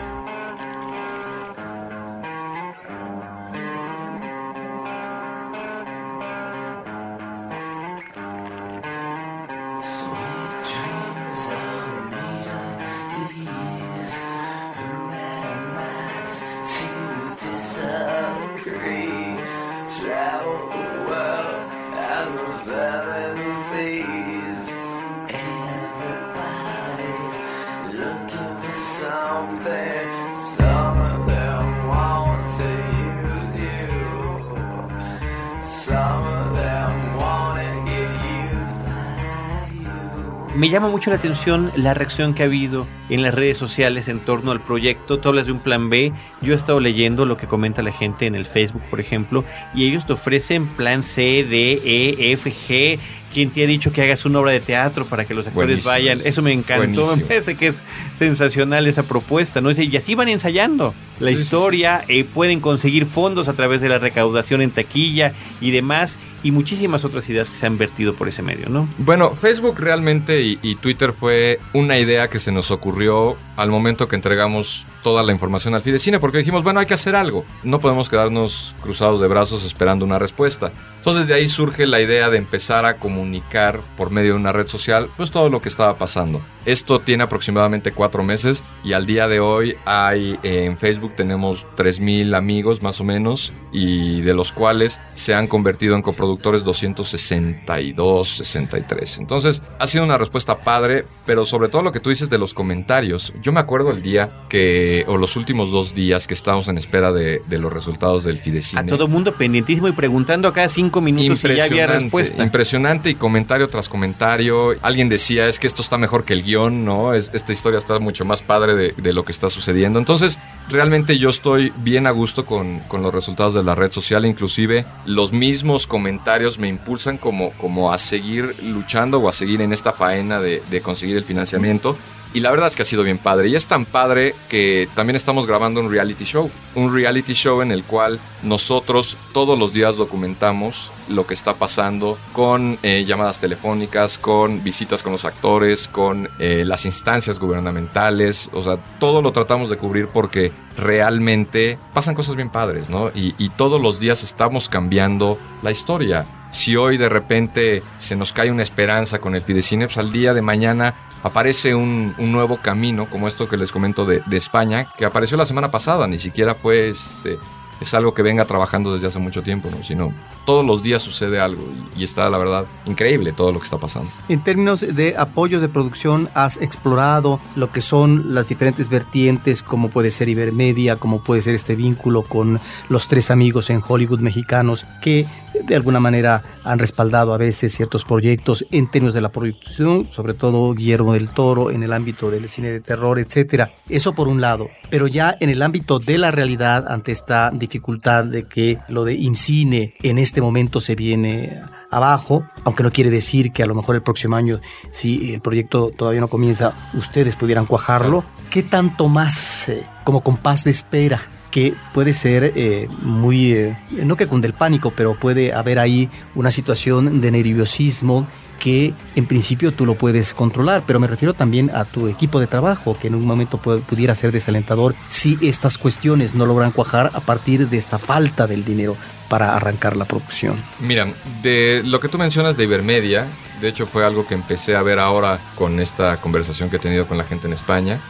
Llama 40.81 40.93
mucho 40.93 41.11
la 41.11 41.17
atención 41.17 41.71
la 41.77 41.93
reacción 41.95 42.33
que 42.35 42.43
ha 42.43 42.47
habido 42.47 42.87
en 43.11 43.23
las 43.23 43.35
redes 43.35 43.59
sociales 43.59 44.09
en 44.09 44.21
torno 44.21 44.51
al 44.53 44.63
proyecto. 44.63 45.19
Tú 45.19 45.29
hablas 45.29 45.47
de 45.47 45.53
un 45.53 45.61
plan 45.61 45.91
B. 45.91 46.13
Yo 46.41 46.53
he 46.53 46.57
estado 46.57 46.81
leyendo 46.81 47.27
lo 47.27 47.37
que 47.37 47.47
comenta 47.47 47.83
la 47.83 47.93
gente 47.93 48.27
en 48.27 48.35
el 48.35 48.47
Facebook, 48.47 48.83
por 48.89 49.01
ejemplo, 49.01 49.45
y 49.75 49.87
ellos 49.87 50.07
te 50.07 50.15
ofrecen 50.15 50.67
plan 50.67 51.03
C, 51.03 51.45
D, 51.49 51.81
E, 51.85 52.33
F, 52.33 52.51
G. 52.51 52.99
¿Quién 53.33 53.51
te 53.53 53.63
ha 53.63 53.67
dicho 53.69 53.93
que 53.93 54.03
hagas 54.03 54.25
una 54.25 54.41
obra 54.41 54.51
de 54.51 54.59
teatro 54.59 55.05
para 55.07 55.25
que 55.25 55.35
los 55.35 55.47
actores 55.47 55.85
Buenísimo. 55.85 55.93
vayan? 55.93 56.21
Eso 56.25 56.43
me 56.43 56.53
encantó. 56.53 57.03
Me 57.03 57.07
Buenísimo. 57.07 57.29
parece 57.29 57.57
que 57.57 57.69
es 57.69 57.81
sensacional 58.13 58.89
esa 58.89 59.05
propuesta, 59.05 59.61
¿no? 59.61 59.71
Y 59.71 59.97
así 59.97 60.17
van 60.17 60.29
ensayando 60.29 60.95
la 61.21 61.31
Sí, 61.31 61.37
sí, 61.37 61.43
historia, 61.45 62.05
eh, 62.09 62.25
pueden 62.25 62.59
conseguir 62.59 63.07
fondos 63.07 63.47
a 63.49 63.53
través 63.53 63.81
de 63.83 63.89
la 63.89 63.99
recaudación 64.01 64.63
en 64.63 64.73
taquilla 64.73 65.33
y 65.61 65.71
demás, 65.71 66.19
y 66.43 66.51
muchísimas 66.51 67.05
otras 67.05 67.29
ideas 67.29 67.51
que 67.51 67.57
se 67.57 67.67
han 67.67 67.79
vertido 67.79 68.15
por 68.15 68.29
ese 68.29 68.43
medio, 68.43 68.69
¿no? 68.69 68.89
Bueno, 68.99 69.35
Facebook 69.35 69.79
realmente 69.79 70.41
y, 70.41 70.75
Twitter 70.77 71.13
fue 71.13 71.61
una 71.75 71.99
idea 71.99 72.31
que 72.31 72.39
se 72.39 72.53
nos 72.53 72.71
ocurrió 72.71 73.37
al 73.57 73.71
momento 73.71 74.09
que 74.09 74.17
entregamos 74.17 74.87
toda 75.03 75.23
la 75.23 75.33
información 75.33 75.75
al 75.75 75.83
Fidecine, 75.83 76.19
porque 76.19 76.39
dijimos, 76.39 76.63
bueno, 76.63 76.81
hay 76.81 76.87
que 76.87 76.95
hacer 76.95 77.17
algo. 77.17 77.45
No 77.63 77.81
podemos 77.81 78.09
quedarnos 78.09 78.75
cruzados 78.83 79.21
de 79.21 79.29
brazos 79.29 79.65
esperando 79.65 80.05
una 80.05 80.19
respuesta. 80.19 80.73
Entonces 80.97 81.27
de 81.27 81.35
ahí 81.35 81.49
surge 81.49 81.87
la 81.87 82.01
idea 82.01 82.31
de 82.31 82.39
empezar 82.39 82.85
a 82.85 82.97
comunicar 82.99 83.81
por 83.97 84.11
medio 84.11 84.33
de 84.33 84.39
una 84.39 84.53
red 84.53 84.69
social, 84.69 85.11
pues 85.17 85.31
todo 85.31 85.51
lo 85.51 85.61
que 85.61 85.69
estaba 85.69 85.97
pasando. 85.97 86.41
Esto 86.65 87.01
tiene 87.01 87.25
aproximadamente 87.25 87.93
cuatro 87.93 88.23
meses 88.23 88.63
y 88.85 88.93
al 88.93 89.07
día 89.07 89.29
de 89.29 89.41
hoy 89.41 89.77
hay 89.85 90.39
eh, 90.43 90.65
en 90.65 90.77
Facebook 90.77 91.15
tenemos 91.17 91.67
3.000 91.77 92.37
amigos 92.37 92.83
más 92.83 93.01
o 93.01 93.05
menos 93.05 93.53
y 93.73 94.21
de 94.21 94.35
los 94.35 94.53
cuales 94.53 95.01
se 95.15 95.35
han 95.35 95.47
convertido 95.47 95.95
en 95.95 96.03
coproductores 96.03 96.65
262, 96.65 98.29
63. 98.29 99.19
Entonces 99.19 99.63
ha 99.79 99.87
sido 99.87 100.05
una 100.05 100.19
respuesta 100.19 100.61
padre, 100.61 101.05
pero 101.27 101.47
sobre 101.47 101.69
todo 101.69 101.83
lo 101.83 101.93
que 101.93 102.01
tú 102.01 102.11
dices 102.11 102.31
de 102.31 102.39
los 102.39 102.55
comentarios. 102.55 103.33
Yo 103.41 103.53
me 103.53 103.61
acuerdo 103.61 103.91
el 103.91 104.03
día 104.03 104.31
que, 104.49 105.05
o 105.09 105.17
los 105.17 105.37
últimos 105.37 105.71
dos 105.71 105.95
días 105.95 106.27
que 106.27 106.35
estábamos 106.35 106.69
en 106.69 106.79
espera 106.79 107.13
de, 107.13 107.41
de 107.49 107.59
los 107.59 107.73
resultados 107.73 108.25
del 108.25 108.41
Fidecine. 108.41 108.83
A 108.83 108.87
todo 108.87 109.09
mundo 109.09 109.35
pendientísimo 109.35 109.89
y 109.89 109.93
preguntando 109.93 110.49
a 110.49 110.53
cada 110.53 110.69
cinco 110.69 111.01
minutos 111.01 111.39
si 111.39 111.55
ya 111.55 111.65
había 111.65 111.87
respuesta. 111.87 112.43
Impresionante 112.43 113.11
y 113.11 113.15
comentario 113.15 113.69
tras 113.69 113.89
comentario. 113.89 114.75
Alguien 114.83 115.09
decía, 115.09 115.49
es 115.49 115.59
que 115.59 115.67
esto 115.67 115.83
está 115.83 115.99
mejor 115.99 116.25
que 116.25 116.33
el 116.33 116.43
¿no? 116.59 117.15
Es, 117.15 117.31
esta 117.33 117.53
historia 117.53 117.79
está 117.79 117.99
mucho 117.99 118.25
más 118.25 118.43
padre 118.43 118.93
de, 118.93 119.13
lo 119.13 119.25
que 119.25 119.33
está 119.33 119.51
sucediendo. 119.51 119.99
Entonces, 119.99 120.39
realmente 120.69 121.19
yo 121.19 121.31
estoy 121.31 121.73
bien 121.79 122.07
a 122.07 122.11
gusto 122.11 122.47
con, 122.47 122.81
con 122.81 123.03
los 123.03 123.15
resultados 123.15 123.55
de 123.55 123.63
la 123.63 123.75
red 123.75 123.91
social. 123.93 124.27
Inclusive, 124.27 124.85
los 125.07 125.33
mismos 125.33 125.87
comentarios 125.87 126.59
me 126.59 126.69
impulsan 126.69 127.19
como, 127.19 127.53
como 127.53 127.93
a 127.93 127.99
seguir 127.99 128.57
luchando 128.63 129.19
o 129.19 129.29
a 129.29 129.33
seguir 129.33 129.61
en 129.61 129.73
esta 129.73 129.93
faena 129.93 130.41
de 130.41 130.81
conseguir 130.83 131.17
el 131.17 131.25
financiamiento. 131.25 131.97
Y 132.33 132.41
la 132.41 132.51
verdad 132.51 132.69
es 132.69 132.77
que 132.77 132.83
ha 132.83 132.87
sido 132.87 133.03
bien 133.03 133.19
padre. 133.19 133.49
Y 133.49 133.57
es 133.57 133.67
tan 133.67 133.85
padre 133.85 134.35
que 134.49 134.89
también 134.95 135.17
estamos 135.17 135.47
grabando 135.47 135.81
un 135.81 135.91
reality 135.91 136.25
show. 136.25 136.51
Un 136.75 136.95
reality 136.95 137.33
show 137.33 137.61
en 137.61 137.73
el 137.73 137.83
cual 137.83 138.21
nosotros 138.43 139.17
todos 139.33 139.59
los 139.59 139.73
días 139.73 139.97
documentamos 139.97 140.93
lo 141.09 141.27
que 141.27 141.35
está 141.35 141.55
pasando 141.55 142.17
con 142.33 142.79
eh, 142.85 143.05
llamadas 143.05 143.41
telefónicas, 143.41 144.17
con 144.17 144.63
visitas 144.63 145.03
con 145.03 145.13
los 145.13 145.25
actores, 145.25 145.89
con 145.89 146.29
eh, 146.39 146.63
las 146.65 146.87
instancias 146.87 147.41
gubernamentales. 147.41 148.49
O 148.53 148.63
sea, 148.63 148.77
todo 149.01 149.23
lo 149.23 149.33
tratamos 149.33 149.69
de 149.69 149.77
cubrir 149.77 150.07
porque 150.07 150.53
realmente 150.77 151.79
pasan 151.93 152.15
cosas 152.15 152.37
bien 152.37 152.51
padres, 152.51 152.89
¿no? 152.89 153.09
Y, 153.09 153.35
y 153.39 153.49
todos 153.51 153.81
los 153.81 153.99
días 153.99 154.23
estamos 154.23 154.69
cambiando 154.69 155.37
la 155.63 155.73
historia. 155.73 156.27
Si 156.51 156.77
hoy 156.77 156.97
de 156.97 157.09
repente 157.09 157.83
se 157.99 158.17
nos 158.17 158.33
cae 158.33 158.51
una 158.51 158.63
esperanza 158.63 159.21
con 159.21 159.35
el 159.35 159.43
Fidecine, 159.43 159.89
al 159.97 160.13
día 160.13 160.35
de 160.35 160.43
mañana 160.43 160.95
aparece 161.23 161.75
un, 161.75 162.15
un 162.19 162.33
nuevo 162.33 162.59
camino, 162.61 163.09
como 163.09 163.29
esto 163.29 163.49
que 163.49 163.57
les 163.57 163.73
comento 163.73 164.05
de, 164.05 164.23
de 164.27 164.37
España, 164.37 164.89
que 164.97 165.05
apareció 165.05 165.37
la 165.37 165.45
semana 165.45 165.71
pasada, 165.71 166.07
ni 166.07 166.19
siquiera 166.19 166.55
fue 166.55 166.89
este, 166.89 167.39
es 167.81 167.95
algo 167.95 168.13
que 168.13 168.23
venga 168.23 168.45
trabajando 168.45 168.93
desde 168.93 169.07
hace 169.07 169.19
mucho 169.19 169.43
tiempo, 169.43 169.69
¿no? 169.71 169.83
Sino 169.83 170.13
todos 170.45 170.67
los 170.67 170.83
días 170.83 171.03
sucede 171.03 171.41
algo 171.41 171.63
y, 171.97 172.01
y 172.01 172.05
está, 172.05 172.29
la 172.29 172.39
verdad, 172.39 172.67
increíble 172.85 173.33
todo 173.33 173.53
lo 173.53 173.59
que 173.59 173.65
está 173.65 173.79
pasando. 173.79 174.11
En 174.29 174.43
términos 174.43 174.81
de 174.81 175.15
apoyos 175.17 175.63
de 175.63 175.69
producción, 175.69 176.29
has 176.35 176.59
explorado 176.59 177.41
lo 177.57 177.73
que 177.73 177.81
son 177.81 178.35
las 178.35 178.49
diferentes 178.49 178.91
vertientes, 178.91 179.63
como 179.63 179.89
puede 179.89 180.11
ser 180.11 180.29
Ibermedia, 180.29 180.97
como 180.97 181.23
puede 181.23 181.43
ser 181.43 181.55
este 181.55 181.75
vínculo 181.75 182.23
con 182.23 182.61
los 182.89 183.09
tres 183.09 183.31
amigos 183.31 183.71
en 183.71 183.83
Hollywood 183.87 184.21
mexicanos, 184.21 184.85
que 185.01 185.27
de 185.55 185.77
alguna 185.77 186.01
manera 186.01 186.43
han 186.65 186.79
respaldado 186.79 187.35
a 187.35 187.39
veces 187.39 187.73
ciertos 187.73 188.05
proyectos 188.05 188.67
en 188.71 188.91
términos 188.91 189.15
de 189.15 189.21
la 189.21 189.31
producción, 189.31 190.09
sobre 190.11 190.35
todo 190.35 190.75
Guillermo 190.75 191.15
del 191.15 191.29
Toro 191.29 191.71
en 191.71 191.83
el 191.83 191.93
ámbito 191.93 192.31
del 192.31 192.49
cine 192.49 192.71
de 192.71 192.81
terror, 192.81 193.19
etcétera. 193.19 193.73
Eso 193.89 194.15
por 194.15 194.29
un 194.29 194.41
lado, 194.41 194.69
pero 194.91 195.07
ya 195.07 195.37
en 195.41 195.51
el 195.51 195.63
ámbito 195.63 195.99
de 195.99 196.19
la 196.19 196.31
realidad 196.31 196.87
ante 196.89 197.13
esta 197.13 197.51
dificultad 197.53 198.25
de 198.25 198.47
que 198.47 198.79
lo 198.89 199.05
de 199.05 199.15
INCINE 199.15 199.95
en 200.03 200.19
este 200.19 200.41
momento 200.41 200.81
se 200.81 200.95
viene 200.95 201.63
abajo, 201.91 202.45
aunque 202.65 202.83
no 202.83 202.93
quiere 202.93 203.11
decir 203.11 203.53
que 203.53 203.63
a 203.63 203.67
lo 203.67 203.75
mejor 203.75 203.97
el 203.97 204.03
próximo 204.03 204.37
año, 204.37 204.61
si 204.91 205.35
el 205.35 205.41
proyecto 205.41 205.91
todavía 205.97 206.21
no 206.21 206.29
comienza, 206.29 206.91
ustedes 206.95 207.37
pudieran 207.37 207.67
cuajarlo. 207.67 208.25
¿Qué 208.51 208.63
tanto 208.63 209.09
más 209.09 209.69
eh, 209.69 209.85
como 210.05 210.23
compás 210.23 210.65
de 210.65 210.71
espera 210.71 211.23
que 211.51 211.75
puede 211.93 212.13
ser 212.13 212.53
eh, 212.57 212.89
muy, 213.03 213.53
eh, 213.53 213.77
no 213.91 214.17
que 214.17 214.27
cunde 214.27 214.47
el 214.47 214.55
pánico, 214.55 214.93
pero 214.97 215.15
puede 215.19 215.53
haber 215.53 215.79
ahí 215.79 216.09
una 216.35 216.51
situación 216.51 217.21
de 217.21 217.31
nerviosismo 217.31 218.27
que 218.59 218.93
en 219.17 219.27
principio 219.27 219.73
tú 219.73 219.87
lo 219.87 219.95
puedes 219.95 220.35
controlar, 220.35 220.85
pero 220.87 221.01
me 221.01 221.07
refiero 221.07 221.33
también 221.33 221.71
a 221.71 221.85
tu 221.87 222.09
equipo 222.09 222.39
de 222.41 222.47
trabajo, 222.47 222.97
que 223.01 223.09
en 223.09 223.15
un 223.15 223.27
momento 223.27 223.59
pu- 223.61 223.81
pudiera 223.81 224.15
ser 224.15 224.33
desalentador 224.33 224.95
si 225.09 225.39
estas 225.41 225.79
cuestiones 225.79 226.35
no 226.35 226.45
logran 226.45 226.71
cuajar 226.71 227.11
a 227.15 227.21
partir 227.21 227.69
de 227.69 227.79
esta 227.79 227.99
falta 227.99 228.47
del 228.47 228.63
dinero 228.65 228.97
para 229.31 229.57
arrancar 229.57 229.97
la 229.97 230.05
producción. 230.05 230.57
Mira, 230.79 231.07
de 231.43 231.83
lo 231.87 232.01
que 232.01 232.09
tú 232.09 232.19
mencionas 232.19 232.57
de 232.59 232.65
Ibermedia, 232.65 233.27
de 233.61 233.69
hecho 233.69 233.87
fue 233.87 234.05
algo 234.05 234.27
que 234.27 234.35
empecé 234.35 234.75
a 234.75 234.83
ver 234.83 234.99
ahora 234.99 235.39
con 235.55 235.81
esta 235.81 236.17
conversación 236.19 236.71
que 236.71 236.77
he 236.77 236.81
tenido 236.81 237.07
con 237.07 237.19
la 237.19 237.25
gente 237.25 237.47
en 237.47 237.53
España. 237.53 238.01